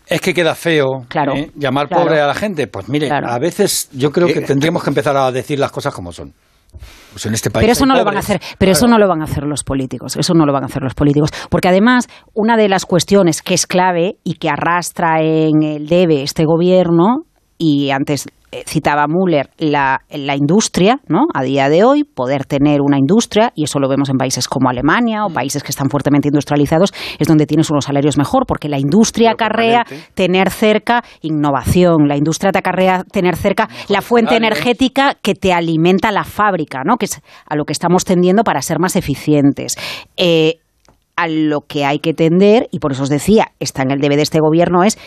[0.08, 1.52] Es que queda feo Claro, ¿eh?
[1.58, 2.04] llamar claro.
[2.06, 2.68] pobre a la gente.
[2.68, 3.28] Pues mire, Claro.
[3.30, 6.34] a veces yo creo que Eh, tendríamos que empezar a decir las cosas como son.
[7.12, 9.10] Pues en este país Pero eso no lo van a hacer, pero eso no lo
[9.10, 12.08] van a hacer los políticos, eso no lo van a hacer los políticos, porque además
[12.34, 17.26] una de las cuestiones que es clave y que arrastra en el debe este gobierno
[17.58, 18.28] y antes
[18.66, 21.26] citaba Müller la, la industria, ¿no?
[21.34, 24.70] A día de hoy poder tener una industria y eso lo vemos en países como
[24.70, 28.80] Alemania o países que están fuertemente industrializados es donde tienes unos salarios mejor porque la
[28.80, 35.34] industria acarrea tener cerca innovación, la industria te acarrea tener cerca la fuente energética que
[35.36, 36.98] te alimenta la fábrica, ¿no?
[36.98, 39.78] que es a lo que estamos tendiendo para ser más eficientes.
[40.18, 40.58] Eh,
[41.16, 44.16] a lo que hay que tender, y por eso os decía, está en el debe
[44.16, 44.98] de este gobierno, es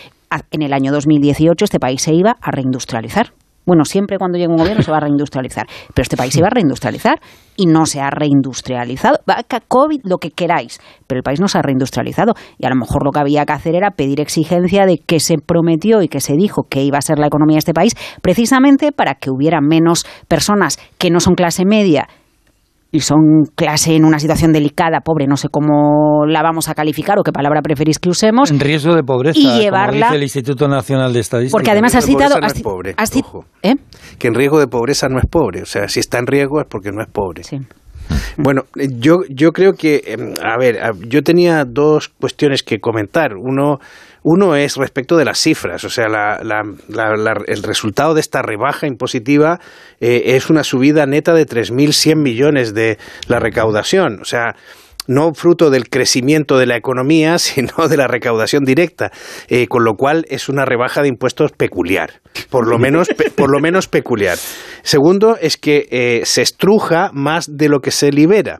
[0.51, 3.33] en el año 2018 este país se iba a reindustrializar.
[3.67, 6.47] Bueno, siempre cuando llega un gobierno se va a reindustrializar, pero este país se iba
[6.47, 7.19] a reindustrializar
[7.57, 9.17] y no se ha reindustrializado.
[9.27, 12.69] Va, ca- COVID, lo que queráis, pero el país no se ha reindustrializado y a
[12.69, 16.07] lo mejor lo que había que hacer era pedir exigencia de que se prometió y
[16.09, 19.31] que se dijo que iba a ser la economía de este país, precisamente para que
[19.31, 22.07] hubiera menos personas que no son clase media
[22.95, 27.19] y son clase en una situación delicada, pobre, no sé cómo la vamos a calificar
[27.19, 28.49] o qué palabra preferís que usemos.
[28.51, 31.55] En riesgo de pobreza, Y como llevarla- dice el Instituto Nacional de Estadística.
[31.57, 32.39] Porque además has citado...
[32.39, 33.11] no es pobre, has.
[33.63, 33.75] ¿eh?
[34.17, 35.61] Que en riesgo de pobreza no es pobre.
[35.61, 37.43] O sea, si está en riesgo es porque no es pobre.
[38.37, 43.35] Bueno, eh, yo, yo creo que, em, a ver, yo tenía dos cuestiones que comentar.
[43.35, 43.79] Uno,
[44.23, 46.63] uno es respecto de las cifras, o sea, la- la-
[47.15, 49.59] la- el resultado de esta rebaja impositiva
[50.01, 54.19] eh, es una subida neta de 3.100 millones de la recaudación.
[54.21, 54.55] O sea,
[55.07, 59.11] no fruto del crecimiento de la economía, sino de la recaudación directa,
[59.47, 63.59] eh, con lo cual es una rebaja de impuestos peculiar, por lo menos, por lo
[63.59, 64.37] menos peculiar.
[64.83, 68.59] Segundo, es que eh, se estruja más de lo que se libera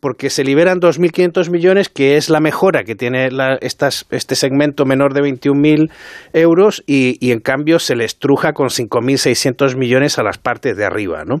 [0.00, 3.28] porque se liberan 2.500 millones, que es la mejora que tiene
[3.60, 5.90] este segmento menor de 21.000
[6.34, 10.84] euros, y, y en cambio se le estruja con 5.600 millones a las partes de
[10.84, 11.24] arriba.
[11.24, 11.38] ¿no?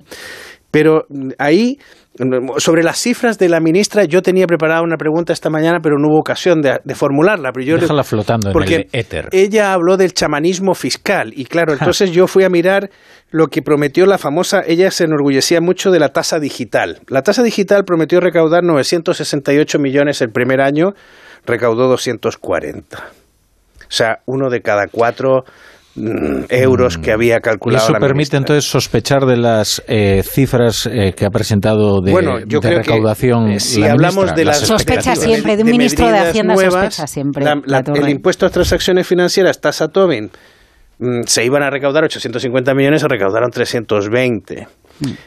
[0.70, 1.78] Pero mm, ahí,
[2.58, 6.08] sobre las cifras de la ministra, yo tenía preparada una pregunta esta mañana, pero no
[6.08, 7.52] hubo ocasión de, de formularla.
[7.52, 9.28] Pero yo le- Déjala flotando en porque el éter.
[9.30, 12.90] ella habló del chamanismo fiscal y claro, entonces yo fui a mirar
[13.30, 17.00] lo que prometió la famosa, ella se enorgullecía mucho de la tasa digital.
[17.08, 20.94] La tasa digital prometió recaudar 968 millones el primer año,
[21.46, 22.98] recaudó 240.
[22.98, 25.44] O sea, uno de cada cuatro
[26.48, 31.12] euros que había Y calculado eso la permite entonces sospechar de las eh, cifras eh,
[31.16, 33.48] que ha presentado de, Bueno, yo de creo que, recaudación.
[33.50, 36.94] eh, si la hablamos ministra, de las Sospecha siempre, de un ministro de Hacienda nuevas,
[36.94, 37.44] sospecha siempre.
[37.44, 40.30] la- la- el impuesto a transacciones financieras, tasa Tobin,
[40.98, 44.66] mm, se iban a recaudar 850 millones, se recaudaron 320.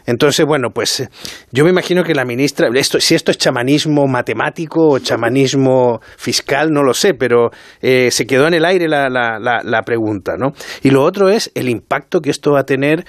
[0.05, 1.10] Entonces, bueno, pues eh,
[1.51, 6.71] yo me imagino que la ministra, esto, si esto es chamanismo matemático o chamanismo fiscal,
[6.71, 10.34] no lo sé, pero eh, se quedó en el aire la, la, la, la pregunta,
[10.38, 10.53] ¿no?
[10.84, 13.05] Y lo otro es el impacto que esto va a tener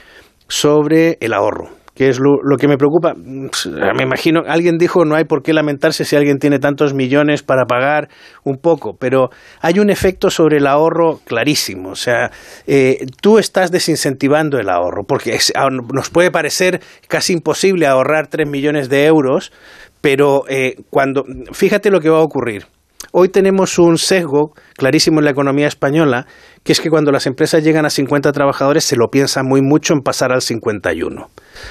[0.49, 3.13] sobre el ahorro que es lo, que me preocupa.
[3.15, 3.49] Mm,
[3.97, 7.65] Me imagino, alguien dijo, no hay por qué lamentarse si alguien tiene tantos millones para
[7.67, 8.09] pagar
[8.45, 9.29] un poco, pero
[9.61, 11.91] hay un efecto sobre el ahorro clarísimo.
[11.91, 12.31] O sea,
[12.67, 18.29] eh, tú estás desincentivando el ahorro, porque es- a- nos puede parecer casi imposible ahorrar
[18.29, 19.53] 3 millones de euros,
[20.01, 22.67] pero eh, cuando, fíjate lo que va a ocurrir.
[23.15, 26.27] hoy tenemos un sesgo clarísimo en la economía española,
[26.65, 29.95] que es que cuando las empresas llegan a 50 trabajadores se lo piensan muy mucho
[29.95, 31.29] en pasar al 51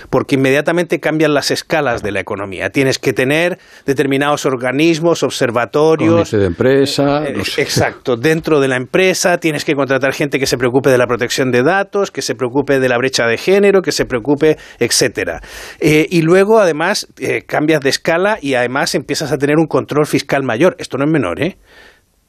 [0.09, 2.69] porque inmediatamente cambian las escalas de la economía.
[2.69, 6.29] Tienes que tener determinados organismos, observatorios.
[6.29, 7.23] Comité de empresa.
[7.25, 11.07] Eh, exacto, dentro de la empresa tienes que contratar gente que se preocupe de la
[11.07, 15.41] protección de datos, que se preocupe de la brecha de género, que se preocupe, etcétera.
[15.79, 20.05] Eh, y luego, además, eh, cambias de escala y además empiezas a tener un control
[20.05, 20.75] fiscal mayor.
[20.77, 21.57] Esto no es menor, ¿eh?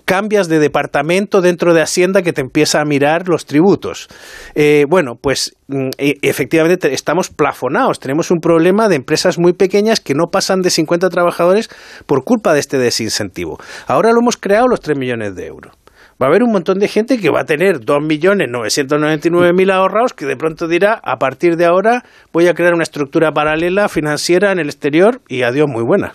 [0.04, 4.08] Cambias de departamento dentro de Hacienda que te empieza a mirar los tributos.
[4.54, 8.00] Eh, bueno, pues mm, e, efectivamente estamos plafonados.
[8.00, 11.68] Tenemos un problema de empresas muy pequeñas que no pasan de 50 trabajadores
[12.06, 13.58] por culpa de este desincentivo.
[13.86, 15.72] Ahora lo hemos creado los 3 millones de euros.
[16.20, 20.36] Va a haber un montón de gente que va a tener 2.999.000 ahorrados que de
[20.36, 24.66] pronto dirá, a partir de ahora voy a crear una estructura paralela financiera en el
[24.66, 26.14] exterior y adiós, muy buena.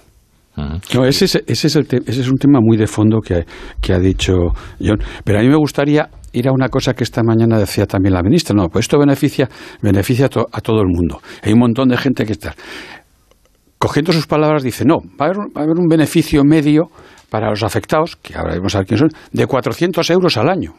[0.58, 4.00] No, ese es, ese, es el ese es un tema muy de fondo que, ha
[4.00, 4.34] dicho
[4.80, 4.98] John.
[5.24, 8.24] Pero a mí me gustaría ir a una cosa que esta mañana decía también la
[8.24, 8.56] ministra.
[8.56, 9.48] No, pues esto beneficia,
[9.84, 11.22] beneficia a, todo el mundo.
[11.44, 12.56] Hay un montón de gente que está.
[13.78, 15.38] Cogiendo sus palabras, dice: No, va a haber,
[15.78, 16.90] a un beneficio medio
[17.30, 20.74] para los afectados, que ahora vamos a son, de 400 euros al año.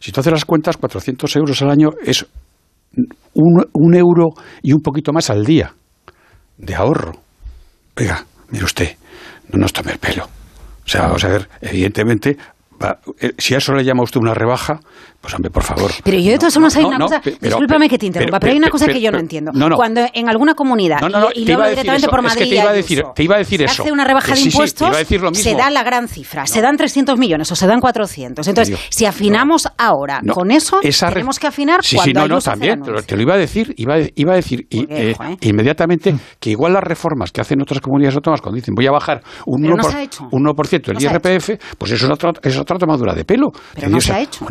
[0.00, 2.26] Si tú haces las cuentas, 400 euros al año es
[3.34, 4.30] un, un euro
[4.62, 5.72] y un poquito más al día
[6.58, 7.12] de ahorro.
[7.96, 8.96] Oiga, mire usted,
[9.48, 10.24] no nos tome el pelo.
[10.24, 12.36] O sea, vamos a ver, evidentemente,
[13.20, 14.80] eh, si a eso le llama usted una rebaja,
[15.20, 15.90] pues hombre, por favor.
[16.02, 18.70] Pero yo de todas formas hay una cosa, discúlpame que te interrumpa, pero, hay una
[18.70, 19.52] cosa que yo no entiendo.
[19.76, 20.98] Cuando en alguna comunidad,
[21.34, 23.82] y, lo hablo directamente por Madrid, te iba a decir, te iba a decir eso.
[23.82, 24.96] hace una rebaja de impuestos,
[25.32, 28.46] se da la gran cifra, se dan 300 millones o se dan 400.
[28.46, 32.82] Entonces, si afinamos ahora con eso, tenemos que afinar sí, cuando sí, no, no, también,
[33.06, 36.84] te lo iba a decir, iba, iba a decir y, eh, inmediatamente que igual las
[36.84, 40.48] reformas que hacen otras comunidades autónomas cuando dicen voy a bajar un 1%, por, un
[40.48, 40.54] 1
[40.86, 43.52] el IRPF, pues eso es otra, es otra tomadura de pelo.
[43.74, 44.46] Pero no se ha hecho.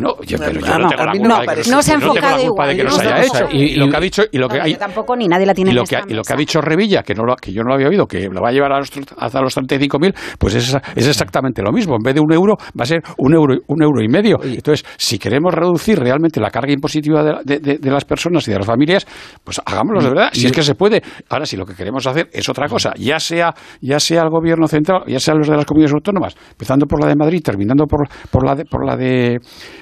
[0.60, 2.76] Pero yo no tengo la culpa no se ha enfocado igual.
[2.76, 3.48] que no se haya hecho.
[3.50, 5.74] Y, lo que ha dicho y lo que hay, tampoco ni nadie la tiene y
[5.74, 7.74] lo que, y lo que ha dicho Revilla que no lo, que yo no lo
[7.74, 11.06] había oído que lo va a llevar a los, hasta los 35.000 pues es, es
[11.06, 11.96] exactamente lo mismo.
[11.96, 14.38] En vez de un euro va a ser un euro un euro y medio.
[14.42, 18.58] Entonces si queremos reducir realmente la carga impositiva de, de, de, las personas y de
[18.58, 19.06] las familias
[19.44, 20.28] pues hagámoslo de verdad.
[20.32, 21.02] Si es que se puede.
[21.28, 24.66] Ahora si lo que queremos hacer es otra cosa ya sea ya sea el gobierno
[24.66, 28.08] central ya sea los de las comunidades autónomas empezando por la de Madrid terminando por,
[28.30, 29.38] por la de por la de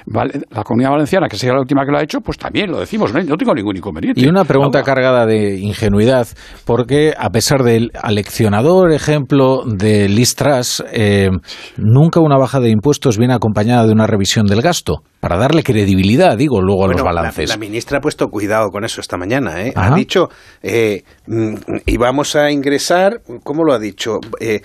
[0.06, 3.14] la comunidad valenciana que sea la última que lo ha hecho, pues también lo decimos,
[3.14, 4.20] no, tengo ningún inconveniente.
[4.20, 6.28] Y una pregunta cargada de ingenuidad,
[6.66, 11.30] porque a pesar del aleccionador ejemplo de Listras, eh,
[11.78, 16.36] nunca una baja de impuestos viene acompañada de una revisión del gasto, para darle credibilidad,
[16.36, 17.48] digo, luego a los balances.
[17.48, 19.72] La, ministra ha puesto cuidado con eso esta mañana, ¿eh?
[19.74, 20.28] Ha dicho,
[20.62, 21.54] eh, mm,
[21.86, 24.18] y vamos a ingresar, ¿cómo lo ha dicho?
[24.38, 24.60] Eh,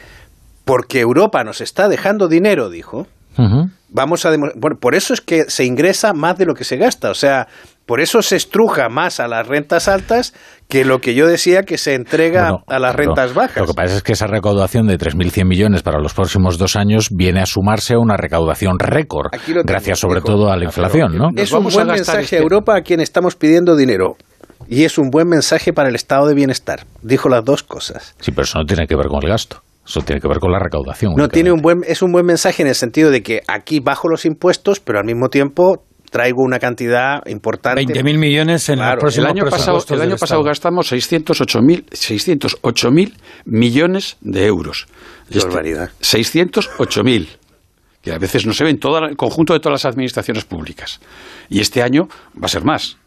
[0.66, 3.08] porque Europa nos está dejando dinero, dijo
[3.94, 7.12] vamos a bueno, por eso es que se ingresa más de lo que se gasta,
[7.12, 7.48] o sea,
[7.86, 10.34] por eso se estruja más a las rentas altas
[10.68, 13.58] que lo que yo decía que se entrega a las rentas bajas.
[13.58, 17.10] Lo que pasa es que esa recaudación de 3.100 millones para los próximos dos años
[17.12, 19.28] viene a sumarse a una recaudación récord,
[19.64, 21.30] gracias sobre todo a la inflación, ¿no?
[21.36, 24.16] Es un buen mensaje a este Europa a quien estamos pidiendo dinero.
[24.68, 26.86] Y es un buen mensaje para el estado de bienestar.
[27.02, 28.16] Dijo las dos cosas.
[28.20, 29.62] Sí, pero eso no tiene que ver con el gasto.
[29.86, 31.14] Eso tiene que ver con la recaudación.
[31.16, 34.08] No, tiene un buen, es un buen mensaje en el sentido de que aquí bajo
[34.08, 37.84] los impuestos, pero al mismo tiempo traigo una cantidad importante.
[37.84, 44.18] 20.000 millones en el próximo El año pasado, el año pasado gastamos 608.000 mil millones
[44.22, 44.88] de euros.
[45.30, 45.90] Qué este, barbaridad.
[46.02, 47.28] 608.000
[48.04, 51.00] que a veces no se ven todo el conjunto de todas las administraciones públicas.
[51.50, 52.98] Y este año va a ser más.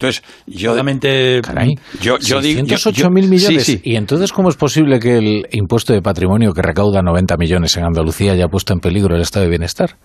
[0.00, 0.70] Entonces, yo.
[0.70, 1.42] Solamente.
[1.42, 2.62] Caray, yo, yo digo.
[3.10, 3.80] mil millones.
[3.84, 7.84] ¿Y entonces cómo es posible que el impuesto de patrimonio que recauda 90 millones en
[7.84, 9.96] Andalucía haya puesto en peligro el estado de bienestar?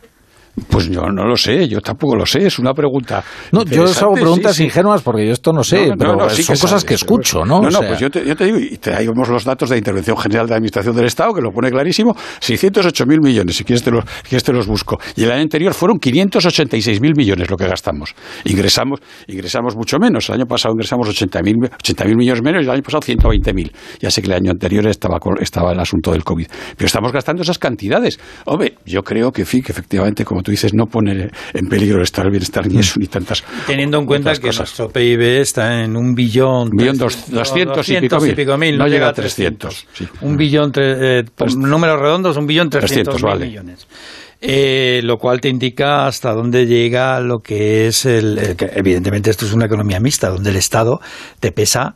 [0.70, 3.24] Pues yo no lo sé, yo tampoco lo sé, es una pregunta.
[3.52, 6.94] No, yo os hago preguntas ingenuas porque yo esto no sé, pero son cosas que
[6.94, 7.62] escucho, ¿no?
[7.62, 10.96] No, no, pues yo te, digo, y traemos los datos de Intervención General de Administración
[10.96, 14.98] del Estado, que lo pone clarísimo, 608.000 millones, si quieres te, los, te los busco.
[15.16, 18.16] Y el año anterior fueron 586.000 millones lo que gastamos.
[18.46, 22.82] Ingresamos, ingresamos mucho menos, el año pasado ingresamos 80.000 80 millones menos y el año
[22.82, 23.72] pasado 120.000.
[24.00, 27.42] Ya sé que el año anterior estaba, estaba el asunto del COVID, pero estamos gastando
[27.44, 28.20] esas cantidades.
[28.46, 32.04] Hombre, yo creo que, sí, que efectivamente, como tú dices, no pone en peligro el
[32.04, 35.98] estado del bienestar ni eso ni tantas Teniendo en cuenta que nuestro PIB está en
[35.98, 36.70] un billón...
[36.70, 38.78] billón doscientos y pico mil.
[38.78, 39.88] no, llega a 300.
[40.22, 41.24] Un billón, eh,
[41.58, 43.88] números redondos, un billón trescientos mil millones.
[44.40, 48.56] Eh, lo cual te indica hasta dónde llega lo que es el...
[48.76, 51.00] evidentemente esto es una economía mixta, donde el Estado
[51.40, 51.96] te pesa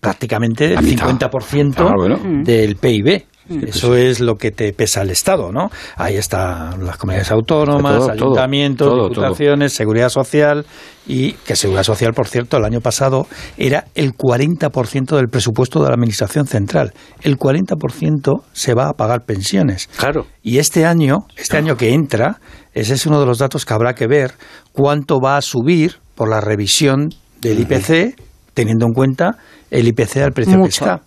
[0.00, 3.26] prácticamente el 50% del PIB.
[3.48, 5.70] Eso es lo que te pesa el Estado, ¿no?
[5.96, 9.08] Ahí están las comunidades autónomas, Todo, ayuntamientos, todo, todo.
[9.08, 10.66] diputaciones, seguridad social
[11.06, 15.88] y que seguridad social, por cierto, el año pasado era el 40% del presupuesto de
[15.88, 16.92] la administración central.
[17.22, 19.88] El 40% se va a pagar pensiones.
[19.96, 20.26] Claro.
[20.42, 22.40] Y este año, este año que entra,
[22.74, 24.32] ese es uno de los datos que habrá que ver
[24.72, 28.18] cuánto va a subir por la revisión del IPC,
[28.56, 29.36] teniendo en cuenta
[29.70, 31.00] el IPC al precio que Mucho, está.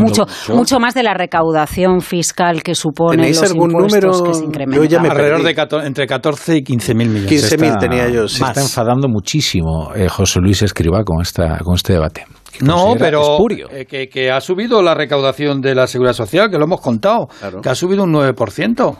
[0.00, 4.24] mucho, mucho, mucho más de la recaudación fiscal que supone ¿Tenéis los algún impuestos número?
[4.24, 4.82] que se incrementan.
[4.82, 7.28] Yo ya me Alrededor de cator- entre 14 y 15 mil millones.
[7.40, 7.80] Se está-
[8.28, 8.50] Se Más.
[8.50, 12.24] está enfadando muchísimo eh, José Luis Escribá con, esta, con este debate.
[12.60, 13.38] No, pero
[13.70, 17.28] eh, que, que ha subido la recaudación de la seguridad social, que lo hemos contado,
[17.62, 18.96] que ha subido un 9%.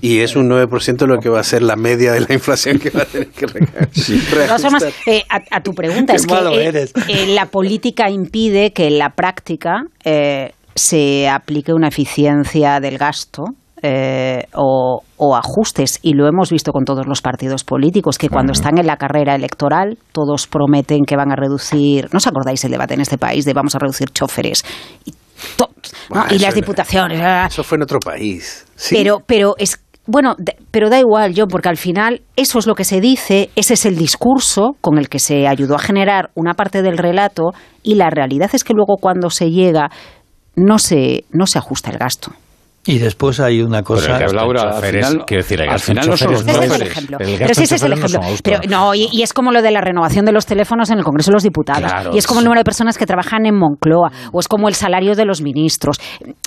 [0.00, 2.90] Y es un 9% lo que va a ser la media de la inflación que
[2.90, 3.88] va a tener que recaer.
[3.96, 6.92] De todas formas, eh, a, a tu pregunta, Qué es que malo eh, eres.
[7.08, 13.44] eh, la política impide que en la práctica eh, se aplique una eficiencia del gasto.
[13.80, 18.50] eh, o, o ajustes y lo hemos visto con todos los partidos políticos que cuando
[18.52, 22.72] están en la carrera electoral todos prometen que van a reducir no os acordáis el
[22.72, 24.64] debate en este país de vamos a reducir choferes
[25.06, 25.12] y,
[25.56, 25.70] to-
[26.10, 26.16] ¿no?
[26.22, 28.66] Buah, y las diputaciones ah, Eso fue en otro país.
[28.76, 28.94] Sí.
[28.96, 29.78] pero, pero es
[30.10, 30.36] bueno,
[30.70, 33.84] pero da igual, John, porque al final eso es lo que se dice, ese es
[33.84, 37.50] el discurso con el que se ayudó a generar una parte del relato
[37.82, 39.90] y la realidad es que luego cuando se llega
[40.56, 42.32] no se no se ajusta el gasto.
[42.90, 44.16] Y después hay una cosa.
[44.16, 46.72] el en Laura, al final- quiero decir, el al final no son los no es
[46.80, 47.18] el ejemplo.
[47.20, 48.22] el Pero sí, ese es el no ejemplo.
[48.22, 50.98] son Pero no, y, y es como lo de la renovación de los teléfonos en
[50.98, 51.90] el Congreso de los Diputados.
[51.92, 54.10] Claro, y es como el número de personas que trabajan en Moncloa.
[54.32, 55.98] O es como el salario de los ministros.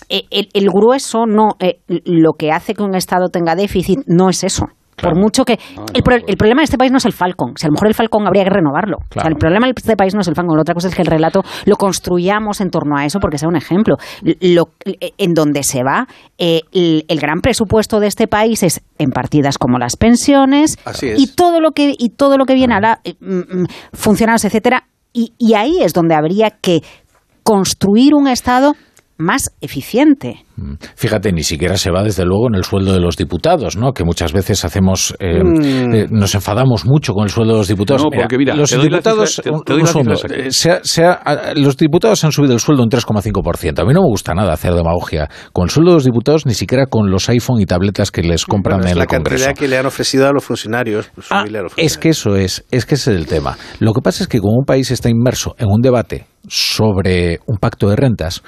[0.09, 1.49] Eh, El, el grueso no.
[1.59, 4.65] eh, lo que hace que un Estado tenga déficit no es eso.
[5.01, 5.59] Por mucho que.
[5.93, 7.53] el, pro- el problema de este país no es el Falcon.
[7.55, 8.97] Si a lo mejor el Falcon habría que renovarlo.
[8.97, 10.55] O sea, el problema de este país no es el Falcon.
[10.55, 13.49] La otra cosa es que el relato lo construyamos en torno a eso porque sea
[13.49, 13.97] un ejemplo.
[14.41, 14.69] Lo-
[15.17, 19.57] en donde se va, eh, el, el gran presupuesto de este país es en partidas
[19.57, 20.77] como las pensiones
[21.17, 24.45] y todo lo que y todo lo que viene a la eh, mm, mm, funcionarios,
[24.45, 24.83] etcétera.
[25.13, 26.81] Y, y ahí es donde habría que
[27.43, 28.75] construir un Estado
[29.21, 30.43] más eficiente.
[30.95, 33.93] Fíjate, ni siquiera se va desde luego en el sueldo de los diputados, ¿no?
[33.93, 35.93] Que muchas veces hacemos, eh, Mm.
[35.95, 38.03] eh, nos enfadamos mucho con el sueldo de los diputados.
[38.03, 40.43] No, porque mira, los la diputados, cifra- te- un- te doy un la cifra segundo,
[40.45, 40.51] exacta.
[40.51, 43.81] se ha- se ha- a- los diputados han subido el sueldo un 3,5%.
[43.81, 46.53] A mí no me gusta nada hacer demagogia con el sueldo de los diputados, ni
[46.53, 49.45] siquiera con los iPhone y tabletas que les compran Bueno, en la el Congreso.
[49.45, 51.09] cantidad que le han ofrecido a los funcionarios.
[51.15, 53.57] pues, subirle a los Es que eso es, es que ese es el tema.
[53.79, 57.57] Lo que pasa es que como un país está inmerso en un debate sobre un
[57.57, 58.43] pacto de rentas,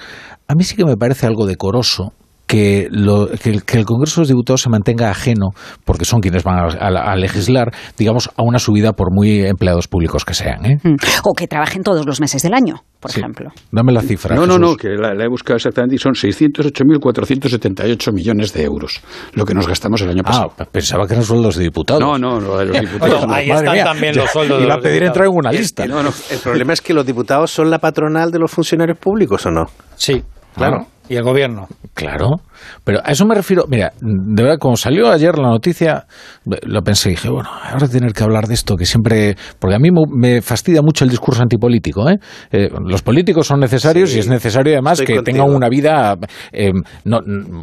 [0.48, 2.14] a mí sí que me parece algo decoroso
[2.54, 5.50] que, lo- que el, que el Congreso de los Diputados se mantenga ajeno,
[5.86, 9.88] porque son quienes van a, a- a legislar, digamos, a una subida por muy empleados
[9.88, 10.64] públicos que sean.
[10.66, 10.78] ¿eh?
[10.84, 10.96] Mm.
[11.24, 13.22] O que trabajen todos los meses del año, por Sí.
[13.22, 13.50] ejemplo.
[13.72, 14.36] Dame la cifra.
[14.36, 14.60] No, no, Jesús.
[14.70, 19.02] no, que la, la he buscado exactamente y son 608.478 millones de euros,
[19.34, 20.54] lo que nos gastamos el año pasado.
[20.60, 22.02] Ah, pensaba que eran sueldos de diputados.
[22.02, 23.28] No, no, lo de los diputados.
[23.28, 23.34] No.
[23.34, 25.08] ahí están mía, también ya los sueldos de a pedir diputados.
[25.08, 25.86] entrar en una lista.
[25.88, 29.46] No, no, el problema es que los diputados son la patronal de los funcionarios públicos,
[29.46, 29.66] ¿o no?
[29.96, 30.24] Sí,
[30.56, 30.86] Claro.
[31.10, 31.68] Y el gobierno.
[31.94, 32.38] Claro,
[32.84, 33.66] pero a eso me refiero.
[33.68, 36.06] Mira, de verdad, como salió ayer la noticia,
[36.46, 39.36] lo pensé y dije, bueno, ahora tener que hablar de esto, que siempre.
[39.60, 42.10] Porque a mí me- fastidia mucho el discurso antipolítico.
[42.10, 42.18] ¿eh?
[42.52, 45.24] Eh, los políticos son necesarios Sí, y es necesario además que contigo.
[45.24, 46.16] tengan una vida
[46.52, 46.72] eh,
[47.04, 47.20] no-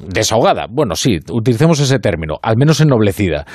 [0.07, 0.67] desahogada.
[0.71, 3.47] Bueno, sí, utilicemos ese término, al menos ennoblecida.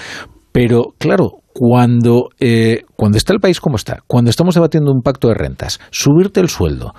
[0.51, 5.27] Pero claro, cuando, eh, cuando está el país como está, cuando estamos debatiendo un pacto
[5.27, 6.93] de rentas, subirte el sueldo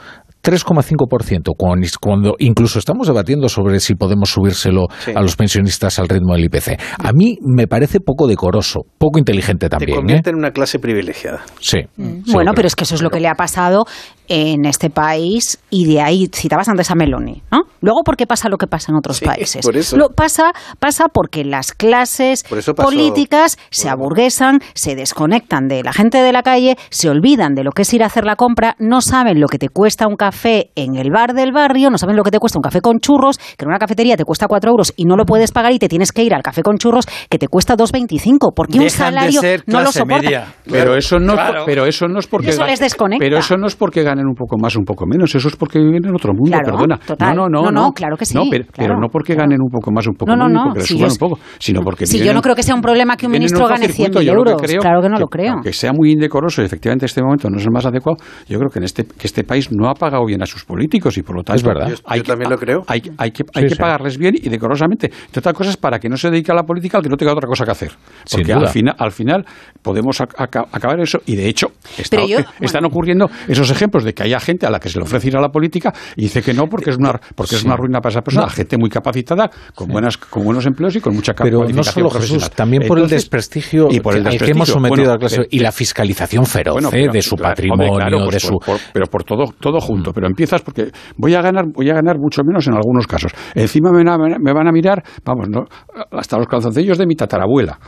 [0.47, 5.13] 3,5%, cuando, cuando incluso estamos debatiendo sobre si podemos subírselo Sí.
[5.15, 6.79] a los pensionistas al ritmo del IPC.
[6.99, 9.91] A mí me parece poco decoroso, poco inteligente Te también.
[9.91, 9.97] ¿eh?
[9.97, 11.43] convierte en una clase privilegiada.
[11.61, 11.79] Sí.
[11.97, 13.85] Bueno, pero es que eso es lo que le ha pasado
[14.29, 17.63] en este país y de ahí citabas antes a Meloni, ¿no?
[17.81, 19.65] Luego, ¿por qué pasa lo que pasa en otros Sí, países?
[19.65, 19.97] por eso.
[19.97, 25.83] Lo pasa, pasa porque las clases Por eso pasó- políticas se aburguesan, se desconectan de
[25.83, 28.37] la gente de la calle, se olvidan de lo que es ir a hacer la
[28.37, 31.99] compra, no saben lo que te cuesta un café en el bar del barrio, no
[31.99, 34.47] saben lo que te cuesta un café con churros, que en una cafetería te cuesta
[34.49, 36.77] 4 euros y no lo puedes pagar y te tienes que ir al café con
[36.79, 40.23] churros que te cuesta 2,25 porque un Dejan de salario no lo soporta.
[40.23, 40.55] media.
[40.69, 41.65] Pero eso no, Claro.
[41.67, 43.23] pero eso no es porque eso les desconecta.
[43.25, 45.57] Pero eso no es porque ganen un poco más o un poco menos, eso es
[45.57, 46.99] porque viven en otro mundo, Claro, perdona.
[46.99, 47.37] total.
[47.37, 49.61] No, no, no, No, no, claro que sí, No, pero, claro, pero no porque ganen
[49.61, 51.19] un poco más o un poco No, no, menos, no, porque si suban yo- un
[51.19, 53.39] poco, sino porque Si yo en- no creo que sea un problema que un en
[53.41, 54.21] ministro gane circuito.
[54.21, 54.63] 100.000 Yo lo que euros.
[54.63, 55.53] creo Claro que no lo creo.
[55.55, 58.17] Aunque sea muy indecoroso y efectivamente este momento no es el más adecuado,
[58.49, 61.17] yo creo que en este que este país no ha pagado bien a sus políticos
[61.19, 61.89] y por lo tanto Es verdad.
[61.89, 62.83] Yo- yo también lo creo.
[62.87, 63.81] Hay, hay que, hay Sí, que sí.
[63.81, 65.07] pagarles bien y decorosamente.
[65.27, 67.33] Entre otras cosas, para que no se dedique a la política al que no tenga
[67.33, 67.93] otra cosa que hacer.
[68.31, 69.45] Porque al final, al final
[69.83, 74.05] podemos ac- aca- acabar eso y de hecho está- Pero yo- están ocurriendo esos ejemplos
[74.07, 76.23] de que haya gente a la que se le ofrece ir a la política y
[76.23, 78.49] dice que no porque es una, porque es una ruina para esa persona.
[78.49, 82.51] Gente muy capacitada, con, buenas, con buenos empleos y con mucha Pero no solo Jesús,
[82.51, 85.37] también por el desprestigio y por el al que hemos sometido Bueno, a la clase
[85.37, 87.09] pero- y la fiscalización feroz Bueno, ¿eh?
[87.13, 88.51] de su claro, patrimonio, de su...
[88.51, 90.13] por- por- pero por todo, todo junto.
[90.13, 93.33] Pero empiezas porque voy a ganar, voy a ganar mucho menos en algunos casos.
[93.55, 95.65] Encima me, van a- me van a mirar, vamos, no,
[96.13, 97.79] hasta los calzoncillos de mi tatarabuela.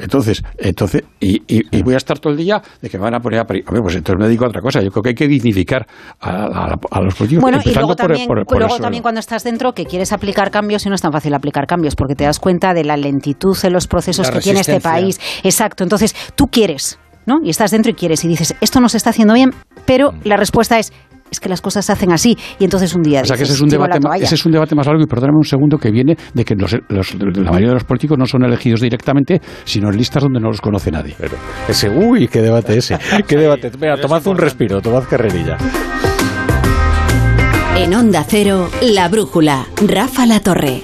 [0.00, 3.14] Entonces, entonces, y, y- y voy a estar todo el día de que me van
[3.14, 3.42] a poner a.
[3.42, 4.82] Hombre, pues entonces me dedico a otra cosa.
[4.82, 5.86] Yo creo que hay que dignificar
[6.20, 7.42] a, a- a los políticos.
[7.42, 10.12] Bueno, y luego por el- también, por por luego también cuando estás dentro que quieres
[10.12, 12.96] aplicar cambios y no es tan fácil aplicar cambios porque te das cuenta de la
[12.96, 15.20] lentitud en los procesos La que tiene este país.
[15.42, 15.82] Exacto.
[15.84, 17.36] Entonces, tú quieres, ¿no?
[17.42, 19.52] Y estás dentro y quieres y dices, esto no se está haciendo bien,
[19.84, 20.92] pero la respuesta es,
[21.30, 22.36] es que las cosas se hacen así.
[22.58, 24.24] Y entonces un día O sea que ese es, un "Tiro la debate, ma- toalla".
[24.24, 26.76] ese es un debate más largo y perdóname un segundo que viene de que los-
[26.88, 30.48] los- la mayoría de los políticos no son elegidos directamente, sino en listas donde no
[30.48, 31.14] los conoce nadie.
[31.68, 32.96] Ese, uy, qué debate ese.
[33.26, 33.70] Qué debate.
[33.78, 35.56] Venga, tomad un respiro, tomad carrerilla.
[37.76, 40.82] En Onda Cero, La Brújula, Rafa La Torre.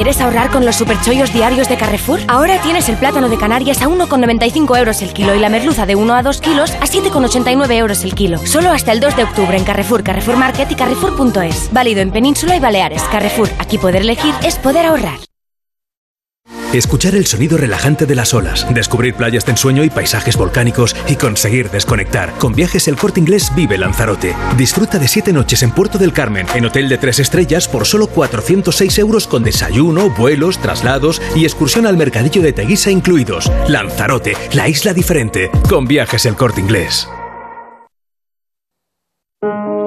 [0.00, 2.20] ¿Quieres ahorrar con los superchollos diarios de Carrefour?
[2.26, 5.94] Ahora tienes el plátano de Canarias a 1,95 euros el kilo y la merluza de
[5.94, 8.38] 1 a 2 kilos a 7,89 euros el kilo.
[8.38, 11.68] Solo hasta el 2 de octubre en Carrefour, Carrefour Market y Carrefour.es.
[11.70, 13.02] Válido en Península y Baleares.
[13.12, 15.29] Carrefour, aquí poder elegir es poder ahorrar.
[16.72, 21.16] Escuchar el sonido relajante de las olas, descubrir playas de ensueño y paisajes volcánicos y
[21.16, 22.32] conseguir desconectar.
[22.38, 24.36] Con viajes El Corte Inglés vive Lanzarote.
[24.56, 28.06] Disfruta de siete noches en Puerto del Carmen, en hotel de tres estrellas por solo
[28.06, 33.50] 406 euros con desayuno, vuelos, traslados y excursión al mercadillo de Teguisa incluidos.
[33.66, 35.50] Lanzarote, la isla diferente.
[35.68, 37.08] Con viajes El Corte Inglés.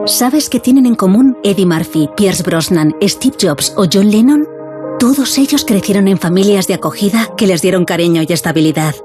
[0.05, 4.62] ¿Sabes qué tienen en común Eddie Murphy, Pierce Brosnan, Steve Jobs o John Lennon?
[5.03, 8.95] Todos ellos crecieron en familias de acogida que les dieron cariño y estabilidad.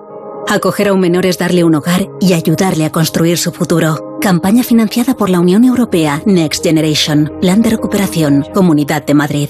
[0.47, 4.17] Acoger a un menor es darle un hogar y ayudarle a construir su futuro.
[4.21, 9.49] Campaña financiada por la Unión Europea Next Generation, Plan de Recuperación, Comunidad de Madrid.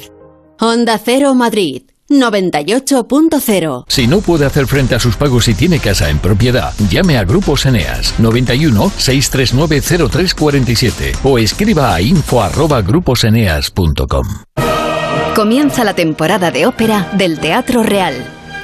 [0.58, 6.08] Onda Cero Madrid 98.0 Si no puede hacer frente a sus pagos y tiene casa
[6.08, 14.26] en propiedad, llame a Grupos Eneas 91 639 0347 o escriba a info arroba gruposeneas.com.
[15.38, 18.12] Comienza la temporada de ópera del Teatro Real.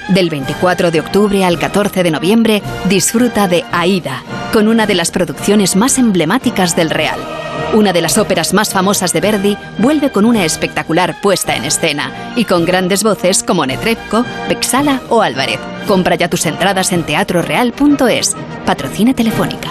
[0.08, 5.12] Del 24 de octubre al 14 de noviembre, disfruta de Aida, con una de las
[5.12, 7.20] producciones más emblemáticas del Real.
[7.74, 12.12] Una de las óperas más famosas de Verdi vuelve con una espectacular puesta en escena
[12.34, 15.60] y con grandes voces como Netrebko, Vexala o Álvarez.
[15.86, 18.34] Compra ya tus entradas en teatroreal.es.
[18.66, 19.70] Patrocina Telefónica.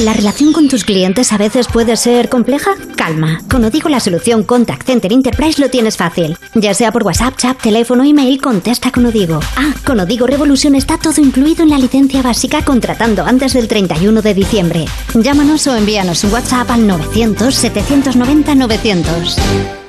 [0.00, 2.72] ¿La relación con tus clientes a veces puede ser compleja?
[2.96, 6.36] Calma, con Odigo la solución Contact Center Enterprise lo tienes fácil.
[6.54, 9.40] Ya sea por WhatsApp, chat, teléfono, email, contesta con Odigo.
[9.56, 14.20] Ah, con Odigo Revolution está todo incluido en la licencia básica contratando antes del 31
[14.20, 14.84] de diciembre.
[15.14, 19.85] Llámanos o envíanos un WhatsApp al 900 790 900.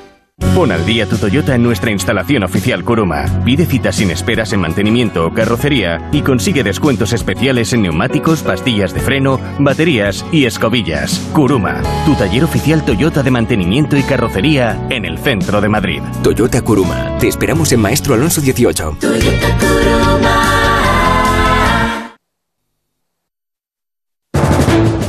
[0.54, 3.24] Pon al día tu Toyota en nuestra instalación oficial Kuruma.
[3.44, 8.94] Pide citas sin esperas en mantenimiento o carrocería y consigue descuentos especiales en neumáticos, pastillas
[8.94, 11.18] de freno, baterías y escobillas.
[11.32, 16.02] Kuruma, tu taller oficial Toyota de mantenimiento y carrocería en el centro de Madrid.
[16.22, 17.18] Toyota Kuruma.
[17.18, 18.96] Te esperamos en Maestro Alonso 18.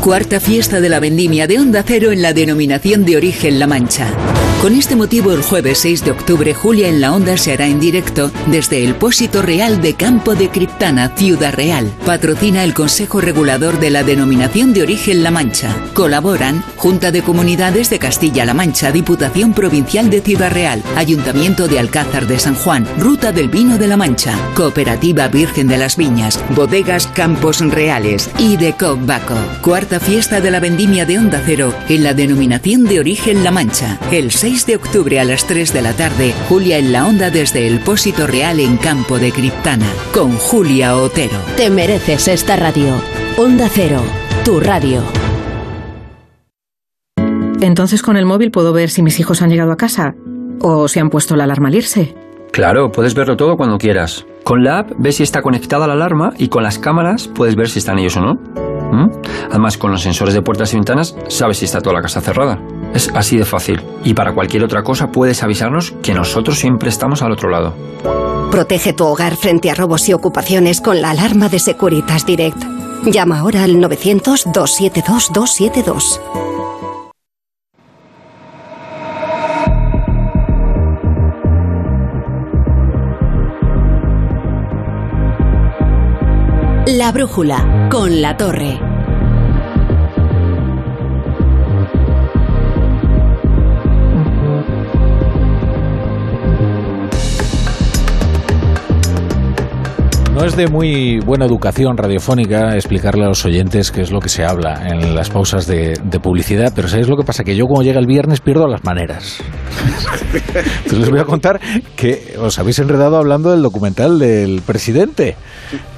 [0.01, 4.07] Cuarta fiesta de la vendimia de Onda Cero en la denominación de origen La Mancha.
[4.62, 7.80] Con este motivo, el jueves 6 de octubre, Julia en la Onda se hará en
[7.80, 11.89] directo desde el Pósito Real de Campo de Criptana, Ciudad Real.
[12.05, 15.74] Patrocina el Consejo Regulador de la Denominación de Origen La Mancha.
[15.93, 22.28] Colaboran Junta de Comunidades de Castilla-La Mancha, Diputación Provincial de Ciudad Real, Ayuntamiento de Alcázar
[22.28, 27.07] de San Juan, Ruta del Vino de La Mancha, Cooperativa Virgen de las Viñas, Bodegas
[27.07, 29.38] Campos Reales y de Baco.
[29.62, 33.97] Cuarta fiesta de la vendimia de Onda Cero en la denominación de origen La Mancha.
[34.12, 37.67] El 6 de octubre a las 3 de la tarde, Julia en la Onda desde
[37.67, 41.37] el Pósito Real en Campo de Criptana, con Julia Otero.
[41.55, 42.95] Te mereces esta radio.
[43.37, 44.01] Onda Cero,
[44.43, 45.03] tu radio.
[47.61, 50.15] Entonces con el móvil puedo ver si mis hijos han llegado a casa
[50.61, 52.15] o si han puesto la alarma al irse.
[52.51, 54.25] Claro, puedes verlo todo cuando quieras.
[54.43, 57.69] Con la app ves si está conectada la alarma y con las cámaras puedes ver
[57.69, 58.78] si están ellos o no.
[58.91, 59.09] ¿Mm?
[59.49, 62.59] Además, con los sensores de puertas y ventanas sabes si está toda la casa cerrada.
[62.93, 63.81] Es así de fácil.
[64.03, 67.73] Y para cualquier otra cosa puedes avisarnos que nosotros siempre estamos al otro lado.
[68.51, 72.57] Protege tu hogar frente a robos y ocupaciones con la alarma de Securitas Direct.
[73.05, 76.19] Llama ahora al 900-272-272.
[87.10, 88.88] La brújula con la torre.
[100.39, 104.29] No es de muy buena educación radiofónica explicarle a los oyentes qué es lo que
[104.29, 107.43] se habla en las pausas de, publicidad, pero ¿sabéis lo que pasa?
[107.43, 109.41] Que yo cuando llega el viernes pierdo las maneras.
[110.33, 111.59] Entonces les voy a contar
[111.97, 115.35] que os habéis enredado hablando del documental del presidente.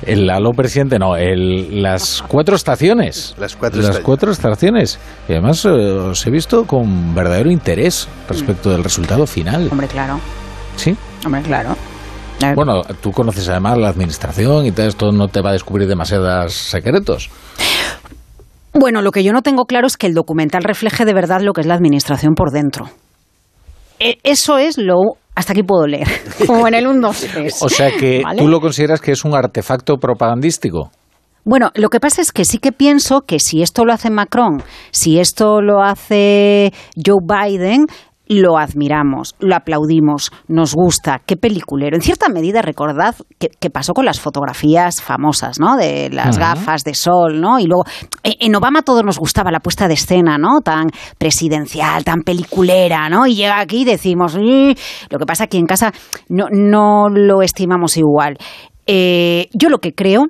[0.01, 3.35] El Aló presidente, no, el, las cuatro estaciones.
[3.37, 4.05] Las cuatro Las estaciones.
[4.05, 4.99] cuatro estaciones.
[5.29, 9.67] Y además eh, os he visto con verdadero interés respecto del resultado final.
[9.69, 10.19] Hombre, claro.
[10.77, 10.95] ¿Sí?
[11.23, 11.75] Hombre, claro.
[12.55, 16.53] Bueno, tú conoces además la administración y todo esto no te va a descubrir demasiados
[16.53, 17.29] secretos.
[18.73, 21.53] Bueno, lo que yo no tengo claro es que el documental refleje de verdad lo
[21.53, 22.85] que es la administración por dentro.
[23.99, 24.95] E- Eso es lo...
[25.35, 26.07] Hasta aquí puedo leer.
[26.47, 27.57] Como en el 1, 2, 3.
[27.63, 28.41] O sea que ¿Vale?
[28.41, 30.89] tú lo consideras que es un artefacto propagandístico.
[31.43, 34.61] Bueno, lo que pasa es que sí que pienso que si esto lo hace Macron,
[34.91, 37.87] si esto lo hace Joe Biden,
[38.39, 41.95] lo admiramos, lo aplaudimos, nos gusta, qué peliculero.
[41.95, 45.75] En cierta medida, recordad que, que pasó con las fotografías famosas, ¿no?
[45.75, 47.59] De las gafas de sol, ¿no?
[47.59, 47.83] Y luego,
[48.23, 50.61] eh, en Obama todos nos gustaba la puesta de escena, ¿no?
[50.61, 53.25] Tan presidencial, tan peliculera, ¿no?
[53.27, 54.71] Y llega aquí y decimos, "Mm".
[55.09, 55.91] lo que pasa aquí en casa
[56.29, 58.37] no, no lo estimamos igual.
[58.87, 60.25] Eh, yo lo que creo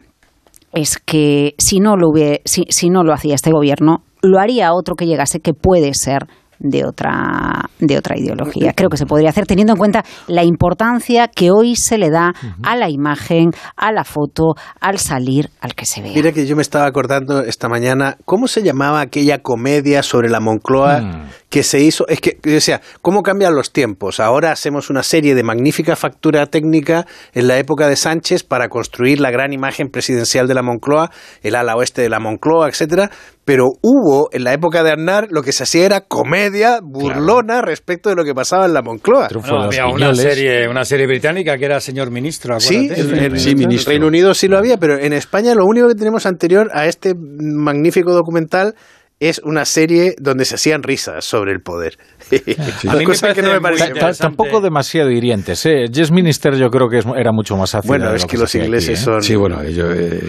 [0.74, 4.74] es que si no lo hubie- si, si no lo hacía este gobierno, lo haría
[4.74, 6.28] otro que llegase que puede ser
[6.62, 8.74] de otra de otra ideología.
[8.74, 12.34] Creo que se podría hacer teniendo en cuenta la importancia que hoy se le da
[12.64, 16.14] a la imagen, a la foto, al salir, al que se vea.
[16.14, 20.39] Mira que yo me estaba acordando esta mañana, ¿cómo se llamaba aquella comedia sobre la
[20.39, 21.30] Moncloa Mm.
[21.52, 22.08] Que se hizo?
[22.08, 24.22] Es que, yo decía, ¿cómo cambian los tiempos?
[24.22, 29.20] Ahora hacemos una serie de magnífica factura técnica en la época de Sánchez para construir
[29.20, 31.12] la gran imagen presidencial de la Moncloa,
[31.43, 33.12] el ala oeste de la Moncloa, etcétera.
[33.43, 38.10] Pero hubo, en la época de Aznar, lo que se hacía era comedia burlona respecto
[38.10, 39.28] de lo que pasaba en la Moncloa.
[39.45, 42.62] No, había una serie, una serie británica que era Señor Ministro.
[42.62, 46.26] Sí, en, en Reino Unido sí lo había, pero en España lo único que tenemos
[46.26, 48.74] anterior a este magnífico documental
[49.22, 51.97] es una serie donde se hacían risas sobre el poder.
[52.89, 55.63] A mí Cosa que no me parece Ta- ta- tampoco demasiado hirientes.
[55.67, 55.86] ¿eh?
[55.93, 58.38] Jess Minister yo creo que es- era mucho más ácida Bueno, de es lo que
[58.38, 59.03] los ingleses aquí, ¿eh?
[59.13, 59.91] son- Sí, bueno, yo...
[59.91, 60.22] eh,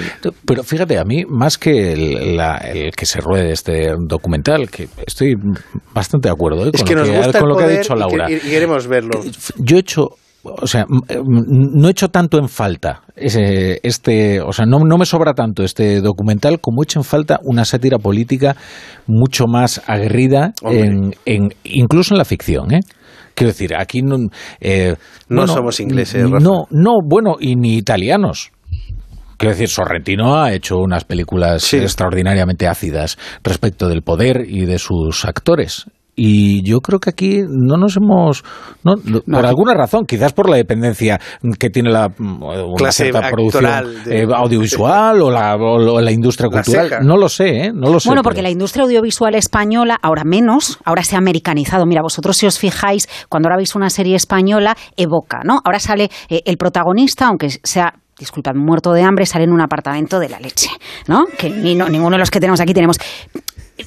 [0.44, 4.88] Pero fíjate, a mí, más que el, la- el que se ruede este documental, que
[5.06, 5.36] estoy
[5.94, 6.70] bastante de acuerdo ¿eh?
[6.74, 8.30] Es con, que lo, nos que, gusta con lo que ha dicho y que- Laura.
[8.30, 9.20] y queremos verlo.
[9.56, 10.10] Yo he hecho,
[10.44, 14.98] o sea, eh, no he hecho tanto en falta ese, este, o sea, no, no
[14.98, 18.56] me sobra tanto este documental como he hecho en falta una sátira política
[19.06, 22.80] mucho más aguerrida, en, en- incluso en la ficción, ¿eh?
[23.34, 24.16] Quiero decir, aquí no,
[24.60, 24.94] eh,
[25.28, 26.44] No bueno, somos ingleses, Rafa.
[26.44, 28.50] No, no, bueno, y ni italianos.
[29.38, 35.24] Quiero decir, Sorrentino ha hecho unas películas extraordinariamente ácidas respecto del poder y de sus
[35.24, 35.86] actores.
[36.14, 38.44] Y yo creo que aquí no nos hemos,
[38.84, 41.18] no, no, por alguna razón, quizás por la dependencia
[41.58, 43.64] que tiene la mm, una Clase cierta producción
[44.04, 47.06] de- eh, audiovisual o la, o la industria La cultural.
[47.06, 47.72] No lo sé, ¿eh?
[47.72, 48.08] No lo sé.
[48.10, 51.86] Bueno, pero- porque la industria audiovisual española, ahora menos, ahora se ha americanizado.
[51.86, 55.60] Mira, vosotros si os fijáis, cuando ahora veis una serie española, evoca, ¿no?
[55.64, 60.18] Ahora sale eh, el protagonista, aunque sea disculpad, muerto de hambre, sale en un apartamento
[60.18, 60.68] de la leche,
[61.08, 61.24] ¿no?
[61.38, 62.96] Que ni, no, ninguno de los que tenemos aquí tenemos.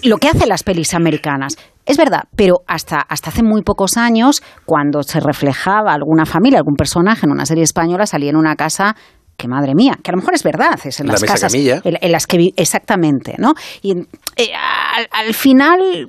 [0.04, 1.56] Lo que hacen las pelis americanas,
[1.86, 6.76] es verdad, pero hasta, hasta hace muy pocos años, cuando se reflejaba alguna familia, algún
[6.76, 8.96] personaje en una serie española, salía en una casa
[9.38, 11.98] que madre mía, que a lo mejor es verdad, es en La las casas en,
[12.02, 13.54] en las que vi- exactamente, ¿no?
[13.82, 13.92] Y
[14.38, 14.52] eh,
[14.98, 16.08] al, al final,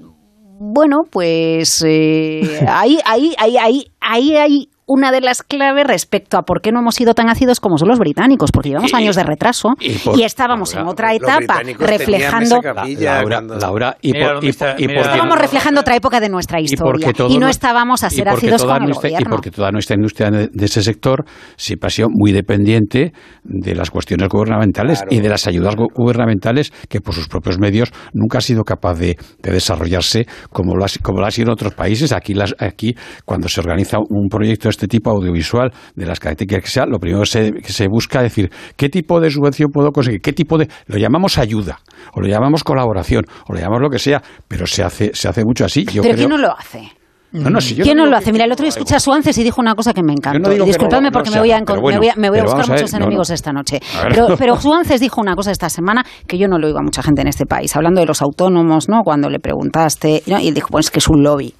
[0.58, 6.42] bueno, pues eh, ahí, ahí, ahí, ahí, ahí hay una de las claves respecto a
[6.42, 9.16] por qué no hemos sido tan ácidos como son los británicos, porque llevamos Y- años
[9.16, 13.22] de retraso y y, por- estábamos en otra etapa reflejando capilla
[13.60, 17.10] Laura, y, por, y, está- y mira estábamos reflejando otra época de nuestra y historia
[17.28, 19.30] y no estábamos a y ser ácidos con el nuestra- Y gobierno.
[19.36, 21.24] porque toda nuestra industria de, ese sector
[21.56, 23.12] siempre ha sido muy dependiente
[23.44, 27.90] de las cuestiones gubernamentales y de las ayudas gu- gubernamentales que por sus propios medios
[28.12, 31.52] nunca ha sido capaz de, de desarrollarse como lo, ha, como lo ha sido en
[31.54, 32.12] otros países.
[32.12, 36.64] Aquí, las, aquí, cuando se organiza un proyecto de este tipo audiovisual, de las características
[36.64, 39.70] que sea, lo primero que se, que se busca es decir, ¿qué tipo de subvención
[39.72, 40.20] puedo conseguir?
[40.20, 40.68] ¿Qué tipo de...?
[40.86, 41.80] Lo llamamos ayuda,
[42.14, 45.44] o lo llamamos colaboración, o lo llamamos lo que sea, pero se hace, se hace
[45.44, 45.84] mucho así.
[45.86, 46.90] Yo Pero creo- ¿quién no lo hace?
[47.32, 48.32] No, no, si yo ¿Quién no lo hace?
[48.32, 50.48] Mira, el otro día escuché a Suances y dijo una cosa que me encantó.
[50.48, 52.68] Disculpadme porque me voy a, encon- me voy a, me voy a bueno, buscar a
[52.68, 53.80] ver, muchos enemigos esta noche.
[54.08, 57.02] Pero, pero Suances dijo una cosa esta semana que yo no lo oigo a mucha
[57.02, 59.02] gente en este país, hablando de los autónomos, ¿no?
[59.02, 60.38] Cuando le preguntaste, ¿no?
[60.40, 61.52] y él dijo, pues es que es un lobby.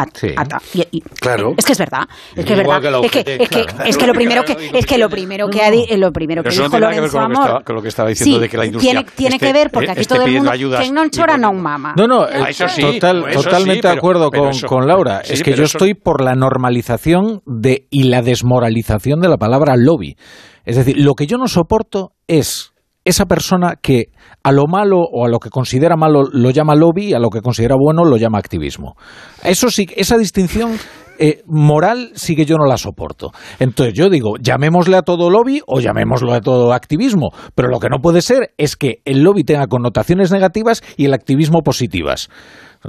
[0.00, 0.60] At- ata.
[0.74, 1.54] Y- y- Claro.
[1.56, 2.02] Es que es verdad,
[2.36, 2.80] es que es verdad.
[2.80, 3.84] que es, que, es, que, claro.
[3.84, 6.62] es que lo primero que es que lo primero que ha lo primero que Pero
[6.64, 7.44] dijo Lorenzo con lo que Amor.
[7.46, 9.52] estaba- con lo que estaba diciendo Sí, de que la industria tiene, tiene esté- que
[9.52, 11.94] ver porque aquí esté todo el mundo que no y chora no mama.
[11.96, 14.50] No, no, Ah, eh, eso sí, total- eso sí, totalmente pero- de acuerdo pero con,
[14.52, 15.22] eso- con Laura.
[15.24, 19.28] sí, es que pero yo eso- estoy por la normalización de y la desmoralización de
[19.28, 20.16] la palabra lobby.
[20.64, 22.72] Es decir, lo que yo no soporto es
[23.08, 24.10] esa persona que
[24.42, 27.30] a lo malo o a lo que considera malo lo llama lobby y a lo
[27.30, 28.96] que considera bueno lo llama activismo.
[29.42, 30.76] Eso sí, esa distinción
[31.18, 33.32] eh, moral sí que yo no la soporto.
[33.58, 37.88] Entonces yo digo, llamémosle a todo lobby o llamémoslo a todo activismo, pero lo que
[37.88, 42.28] no puede ser es que el lobby tenga connotaciones negativas y el activismo positivas.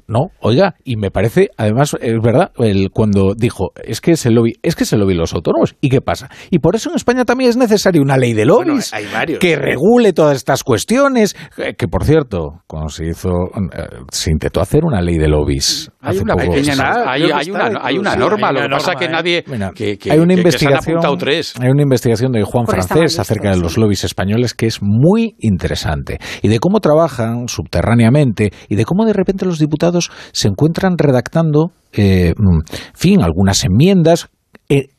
[0.07, 4.35] No, oiga, y me parece, además, es verdad, el, cuando dijo, es que es el
[4.35, 5.75] lobby, es que es el lobby de los autónomos.
[5.81, 6.29] ¿Y qué pasa?
[6.49, 9.39] Y por eso en España también es necesaria una ley de lobbies hay varios.
[9.39, 11.35] que regule todas estas cuestiones.
[11.57, 15.91] eh, Que, por cierto, cuando se hizo, eh, se intentó hacer una ley de lobbies.
[16.01, 16.51] Hay hace una poco.
[16.53, 16.73] pequeña
[17.07, 19.09] hay, una, hay una norma, lo que pasa que ¿eh?
[19.09, 19.43] nadie...
[19.47, 21.53] Mira, que, que- hay una que- que se han investigación, tres.
[21.59, 26.19] hay una investigación de Juan Francés acerca de los lobbies españoles que es muy interesante
[26.41, 29.88] y de cómo trabajan subterráneamente y de cómo de repente los diputados
[30.31, 34.29] se encuentran redactando, eh, mm, en fin, algunas enmiendas.
[34.69, 34.89] eh,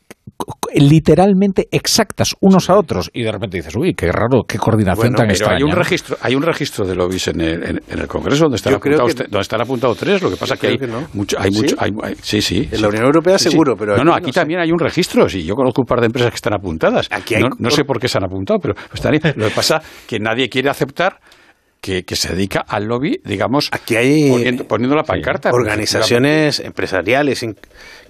[0.73, 5.17] literalmente exactas unos a otros y de repente dices uy qué raro qué coordinación Bueno,
[5.17, 7.99] tan pero extraña hay un registro, hay un registro de lobbies en el, en, en
[7.99, 10.21] el Congreso donde están apuntados, que- donde están apuntados tres.
[10.21, 11.07] Lo que pasa que hay que no.
[11.13, 11.61] mucho, hay ¿Sí?
[11.61, 12.67] mucho, hay- hay- sí, sí.
[12.71, 12.81] En sí.
[12.81, 13.49] la Unión Europea Sí, sí.
[13.51, 14.39] seguro, pero no, no, aquí sé.
[14.39, 15.27] también hay un registro.
[15.29, 17.07] Sí, yo conozco un par de empresas que están apuntadas.
[17.11, 19.19] Aquí hay- no, no sé por qué se han apuntado, pero están ahí.
[19.35, 21.19] Lo que pasa es que nadie quiere aceptar
[21.81, 25.49] que, que se dedica al lobby, digamos, Aquí hay poniendo, poniendo la pancarta.
[25.51, 27.43] organizaciones empresariales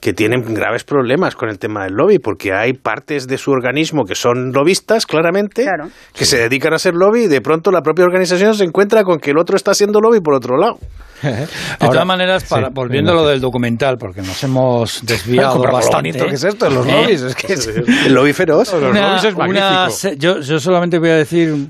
[0.02, 4.04] que tienen graves problemas con el tema del lobby, porque hay partes de su organismo
[4.04, 5.66] que son lobistas, claramente,
[6.14, 9.20] que se dedican a ser lobby y de pronto la propia organización se encuentra con
[9.20, 10.80] que el otro está haciendo lobby por otro lado.
[11.22, 11.48] De
[11.88, 16.10] todas maneras, para, sí, volviendo a lo del documental, porque nos hemos desviado lo bastante.
[16.14, 16.92] bonito que es esto los ¿eh?
[16.92, 18.74] lobbies es que es- El lobby feroz.
[18.74, 20.16] Los Una- lobbies es una magnífico.
[20.18, 21.68] yo, yo solamente voy a decir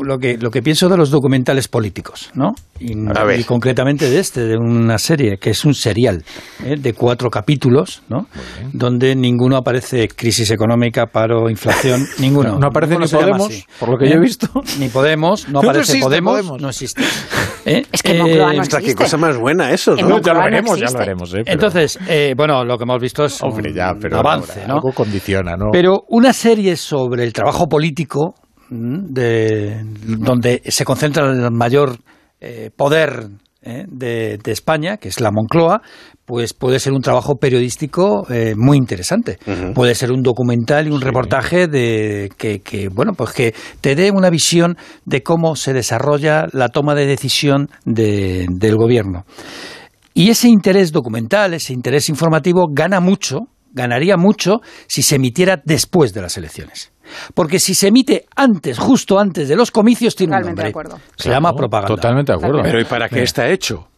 [0.00, 2.52] lo que, lo que pienso de los documentales políticos, ¿no?
[2.78, 6.24] Y concretamente de este, de una serie que es un serial
[6.64, 6.76] ¿eh?
[6.78, 7.71] de cuatro capítulos,
[8.08, 8.26] ¿no?
[8.72, 12.58] Donde ninguno aparece crisis económica, paro, inflación, ninguno.
[12.58, 14.48] No aparece Ninguno ni Podemos, por lo que yo he visto.
[14.78, 16.62] Ni Podemos, no No aparece existe Podemos, Podemos.
[16.62, 17.02] no existe.
[17.64, 17.82] ¿Eh?
[17.92, 18.94] Es que Moncloa no qué existe.
[18.94, 20.20] cosa más buena eso, ¿no?
[20.20, 23.00] Ya lo no veremos ya lo veremos eh, pero- Entonces, eh, bueno, lo que hemos
[23.00, 24.74] visto es hombre un ya pero avance, ahora, ¿no?
[24.74, 28.34] algo condiciona no Pero una serie sobre el trabajo político,
[28.70, 29.80] mm, de,
[30.18, 31.96] donde se concentra el mayor
[32.40, 33.28] eh, poder
[33.62, 35.82] eh, de, de España, que es la Moncloa,
[36.24, 39.38] pues puede ser un trabajo periodístico eh, muy interesante.
[39.74, 44.10] Puede ser un documental y un reportaje de que, que, bueno, pues que te dé
[44.10, 49.24] una visión de cómo se desarrolla la toma de decisión de- del gobierno.
[50.14, 53.40] Y ese interés documental, ese interés informativo, gana mucho,
[53.72, 56.92] ganaría mucho si se emitiera después de las elecciones.
[57.34, 60.88] Porque si se emite antes, justo antes de los comicios, tiene Totalmente un de nombre.
[60.96, 61.06] acuerdo.
[61.16, 61.94] Se llama propaganda.
[61.94, 63.88] totalmente de acuerdo Pero ¿y para qué está hecho?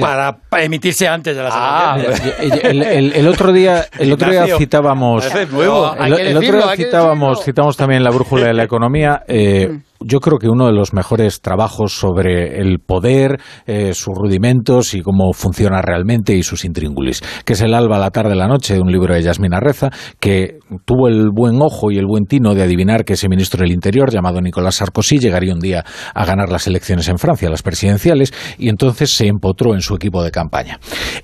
[0.00, 2.64] Para, para emitirse antes de las Ah, elecciones.
[2.64, 5.94] el, el- el otro día, el otro día citábamos, nuevo.
[5.94, 7.44] el, otro día citábamos, decirlo.
[7.44, 9.22] citamos también la brújula de la economía.
[9.26, 14.94] eh, yo creo que uno de los mejores trabajos sobre el poder, eh, sus rudimentos
[14.94, 18.80] y cómo funciona realmente y sus intríngulis, que es El alba, la tarde, la noche,
[18.80, 19.90] un libro de Yasmina Reza,
[20.20, 23.72] que tuvo el buen ojo y el buen tino de adivinar que ese ministro del
[23.72, 25.84] Interior, llamado Nicolás Sarkozy, llegaría un día
[26.14, 30.22] a ganar las elecciones en Francia, las presidenciales, y entonces se empotró en su equipo
[30.22, 30.78] de campaña.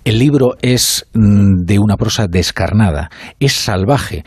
[0.04, 4.24] El libro es mm, de una prosa descarnada, es salvaje,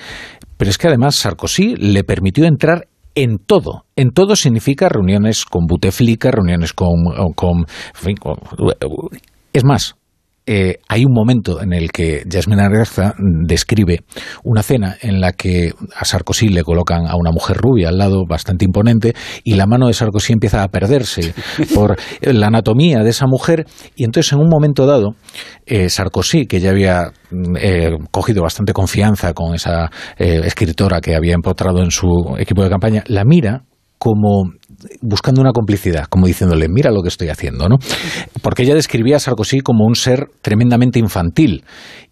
[0.58, 2.88] pero es que además Sarkozy le permitió entrar
[3.18, 3.84] en todo.
[3.96, 7.04] En todo significa reuniones con Buteflika, reuniones con...
[7.36, 7.66] con,
[9.54, 9.96] es más,
[10.50, 14.06] eh, hay un momento en el que Yasmina Arreza describe
[14.46, 18.26] una cena en la que a Sarkozy le colocan a una mujer rubia al lado,
[18.26, 21.34] bastante imponente, y la mano de Sarkozy empieza a perderse
[21.76, 23.66] por la anatomía de esa mujer,
[23.98, 25.16] y entonces en un momento dado,
[25.66, 27.12] eh, Sarkozy, que ya había
[27.60, 32.08] eh, cogido bastante confianza con esa escritora que había empotrado en su
[32.40, 33.64] equipo de campaña, la mira
[33.98, 34.52] como
[35.02, 37.78] buscando una complicidad, como diciéndole, mira lo que estoy haciendo, ¿no?
[38.42, 41.64] Porque ella describía a Sarkozy como un ser tremendamente infantil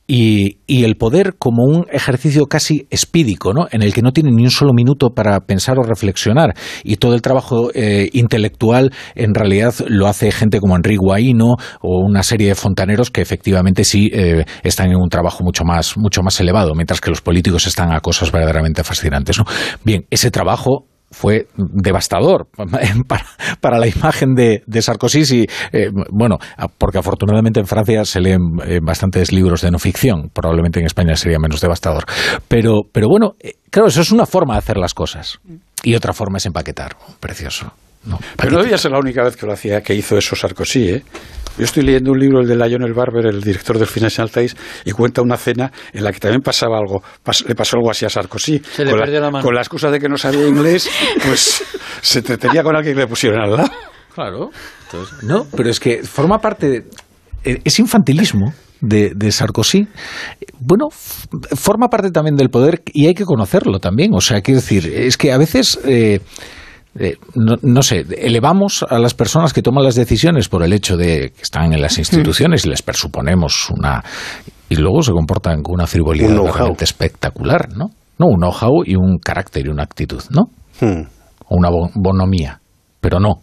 [0.07, 3.67] y, el poder como un ejercicio casi espídico, ¿no?
[3.71, 6.53] en el que no tiene ni un solo minuto para pensar o reflexionar.
[6.83, 11.99] Y todo el trabajo eh, intelectual en realidad lo hace gente como Enrique Guaino o
[12.05, 16.21] una serie de fontaneros que efectivamente sí eh, están en un trabajo mucho más, mucho
[16.21, 19.39] más elevado, mientras que los políticos están a cosas verdaderamente fascinantes.
[19.39, 19.45] ¿no?
[19.83, 20.85] Bien, ese trabajo
[21.15, 22.47] fue devastador
[23.61, 25.23] para, la imagen de, Sarkozy.
[25.31, 26.37] Y, eh, bueno,
[26.77, 30.29] porque afortunadamente en Francia se leen eh, bastantes libros de no ficción.
[30.33, 32.03] Probablemente en España sería menos devastador.
[32.49, 35.39] Pero, pero bueno, eh, claro, eso es una forma de hacer las cosas.
[35.83, 36.97] Y otra forma es empaquetar.
[37.21, 37.71] Precioso.
[38.35, 41.03] pero no debía ser la única vez que lo hacía, que hizo eso Sarkozy, ¿eh?
[41.57, 44.91] Yo estoy leyendo un libro, el de Lionel Barber, el director del Financial Times, y
[44.91, 47.01] cuenta una cena en la que también pasaba algo,
[47.47, 48.59] le pasó algo así a Sarkozy.
[48.59, 49.43] Se le con, perdió la, mano.
[49.43, 50.89] con la excusa de que no sabía inglés,
[51.25, 51.63] pues
[52.01, 53.71] se entretenía con alguien que le pusieron al lado.
[54.13, 54.49] Claro.
[55.23, 56.85] no, pero es que forma parte de,
[57.43, 58.53] e, es infantilismo.
[58.81, 59.87] De, de, Sarkozy,
[60.59, 64.13] bueno, forma parte también del poder y hay que conocerlo también.
[64.13, 66.19] O sea, quiero decir, es que a veces eh,
[66.97, 71.31] eh, no, sé, elevamos a las personas que toman las decisiones por el hecho de
[71.35, 74.03] que están en las instituciones y les presuponemos una...
[74.69, 77.87] y luego se comportan con una frivolidad realmente espectacular, ¿no?
[78.17, 80.43] No, un know-how y un carácter y una actitud, ¿no?
[80.79, 81.03] Hmm.
[81.47, 82.61] O una bonomía,
[83.01, 83.41] pero no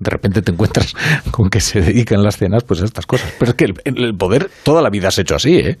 [0.00, 0.94] de repente te encuentras
[1.30, 3.32] con que se dedican las cenas pues a estas cosas.
[3.38, 5.78] Pero es que el, poder toda la vida has hecho así, ¿eh?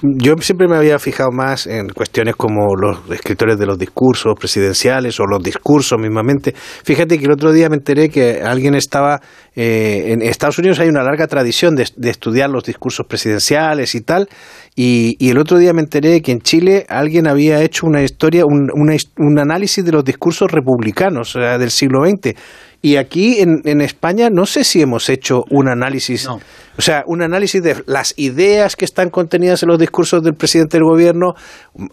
[0.00, 5.18] Yo siempre me había fijado más en cuestiones como los escritores de los discursos presidenciales
[5.18, 6.54] o los discursos mismamente.
[6.84, 9.20] Fíjate que el otro día me enteré que alguien estaba...
[9.56, 14.28] Eh, en Estados Unidos hay una larga tradición de, estudiar los discursos presidenciales y tal,
[14.76, 18.70] y, el otro día me enteré que en Chile alguien había hecho una historia, un,
[18.70, 22.36] un análisis de los discursos republicanos del siglo XX
[22.80, 26.40] y aquí en, en, España no sé si hemos hecho un análisis, o
[26.78, 30.84] sea, un análisis de las ideas que están contenidas en los discursos del presidente del
[30.84, 31.34] gobierno,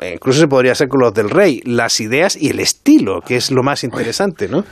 [0.01, 3.35] eh, incluso se podría hacer con los del rey, las ideas y el estilo, que
[3.35, 4.63] es lo más interesante, ¿no?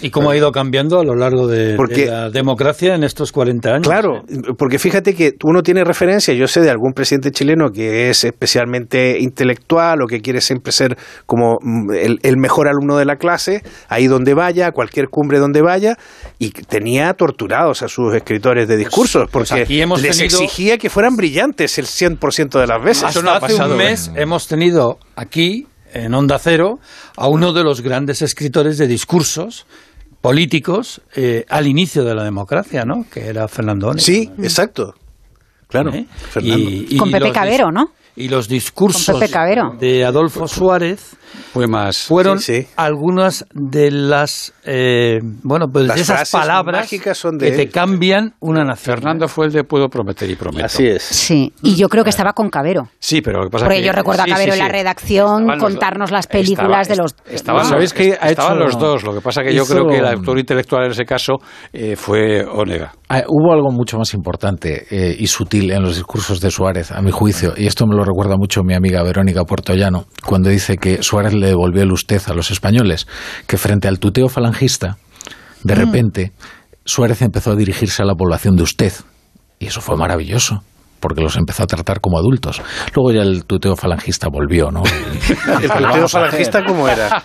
[0.00, 3.86] Y cómo ha ido cambiando a lo largo de, la democracia en estos 40 años.
[3.86, 4.24] Claro,
[4.58, 9.20] porque fíjate que uno tiene referencia, yo sé de algún presidente chileno que es especialmente
[9.20, 13.62] intelectual o que quiere siempre ser como mm, el, el mejor alumno de la clase,
[13.88, 15.98] ahí donde vaya, cualquier cumbre donde vaya
[16.38, 21.78] y tenía torturados a sus escritores de discursos pues, porque les exigía que fueran brillantes
[21.78, 23.04] el 100% de las veces.
[23.04, 26.78] hace un mes hemos tenido aquí, en Onda Cero,
[27.16, 29.66] a uno de los grandes escritores de discursos
[30.20, 33.06] políticos eh, al inicio de la democracia, ¿no?
[33.10, 34.04] Que era Fernando Onega.
[34.04, 34.94] Sí, exacto.
[35.68, 35.92] Claro.
[35.94, 36.06] ¿Eh?
[36.98, 37.92] Con Pepe Cabero, ¿no?
[38.16, 39.20] Y los discursos
[39.78, 41.16] de Adolfo Suárez
[41.52, 41.98] fue más.
[41.98, 42.38] Fueron
[42.76, 48.96] algunas de las, eh, bueno, pues de esas palabras que te cambian una nación.
[48.96, 50.66] Fernando fue el de puedo prometer y prometo.
[50.66, 51.02] Así es.
[51.02, 52.88] Sí, y yo creo que estaba con Cabero.
[52.98, 56.26] Sí, pero lo que pasa Porque yo recuerdo a Cabero en la redacción contarnos las
[56.26, 57.14] películas de los...
[57.26, 60.38] Estaban, ¿sabéis que estaban los dos, lo que pasa que yo creo que el autor
[60.38, 61.34] intelectual en ese caso
[61.72, 62.92] eh, fue Onega.
[63.08, 67.02] Ah, hubo algo mucho más importante eh, y sutil en los discursos de Suárez, a
[67.02, 71.02] mi juicio, y esto me lo recuerda mucho mi amiga Verónica Portollano, cuando dice que
[71.02, 73.06] Suárez le devolvió el usted a los españoles,
[73.46, 74.98] que frente al tuteo falangista,
[75.62, 75.78] de mm.
[75.78, 76.32] repente,
[76.84, 78.92] Suárez empezó a dirigirse a la población de usted.
[79.58, 80.62] Y eso fue maravilloso.
[81.00, 82.60] Porque los empezó a tratar como adultos.
[82.94, 84.82] Luego ya el tuteo falangista volvió, ¿no?
[85.62, 87.22] ¿El tuteo falangista cómo era?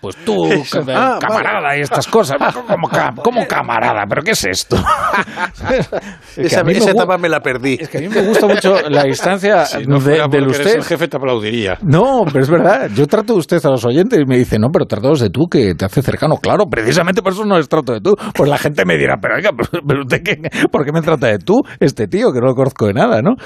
[0.00, 0.48] Pues tú,
[0.88, 2.38] Ah, camarada y estas cosas.
[2.66, 4.04] ¿Cómo, ca- cómo camarada?
[4.08, 4.76] ¿Pero qué es esto?
[6.34, 7.78] que Esa, a mí me esa etapa me la perdí.
[7.80, 10.76] Es que a mí me gusta mucho la distancia Si no de- del usted.
[10.76, 11.78] el jefe te aplaudiría.
[11.82, 12.90] No, pero es verdad.
[12.94, 15.46] Yo trato de usted a los oyentes y me dice, no, pero tratados de tú,
[15.48, 16.36] que te hace cercano.
[16.38, 18.14] Claro, precisamente por eso no es trato de tú.
[18.34, 20.36] Pues la gente me dirá, pero oiga, pero, pero usted, qué,
[20.70, 23.36] ¿por qué me trata de tú, este tío, que no lo conozco de nada, ¿no?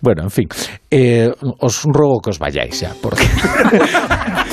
[0.00, 0.48] Bueno, en fin.
[0.90, 3.22] Eh, os ruego que os vayáis ya, porque...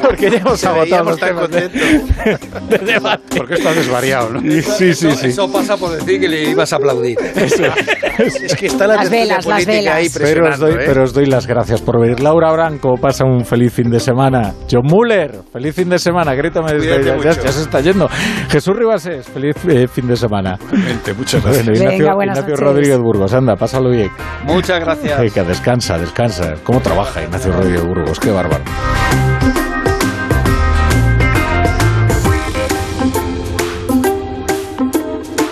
[0.06, 2.58] porque ya hemos agotado los temas de, contento.
[2.68, 3.36] de debate.
[3.38, 4.40] Porque está desvariado, ¿no?
[4.40, 5.26] Sí, sí, sí.
[5.28, 7.18] Eso pasa por decir que le ibas a aplaudir.
[8.18, 10.18] Es que está la Las velas, las política ahí velas.
[10.22, 10.84] Pero os, doy, ¿eh?
[10.86, 12.20] pero os doy las gracias por venir.
[12.20, 14.52] Laura Branco, pasa un feliz fin de semana.
[14.70, 16.34] John Muller, feliz fin de semana.
[16.34, 18.08] Grítame desde ya, ya- se está yendo.
[18.48, 20.58] Jesús Ribases, feliz eh, fin de semana.
[20.70, 21.66] Realmente, muchas gracias.
[21.66, 22.66] Bueno, Ignacio, Venga, buenas Ignacio noches.
[22.66, 24.10] Rodríguez Burgos, anda, pásalo bien.
[24.44, 25.20] Muchas gracias.
[25.34, 26.54] Venga, descansa, descansa.
[26.64, 28.20] ¿Cómo trabaja Ignacio Rodríguez Burgos?
[28.20, 28.64] Qué bárbaro.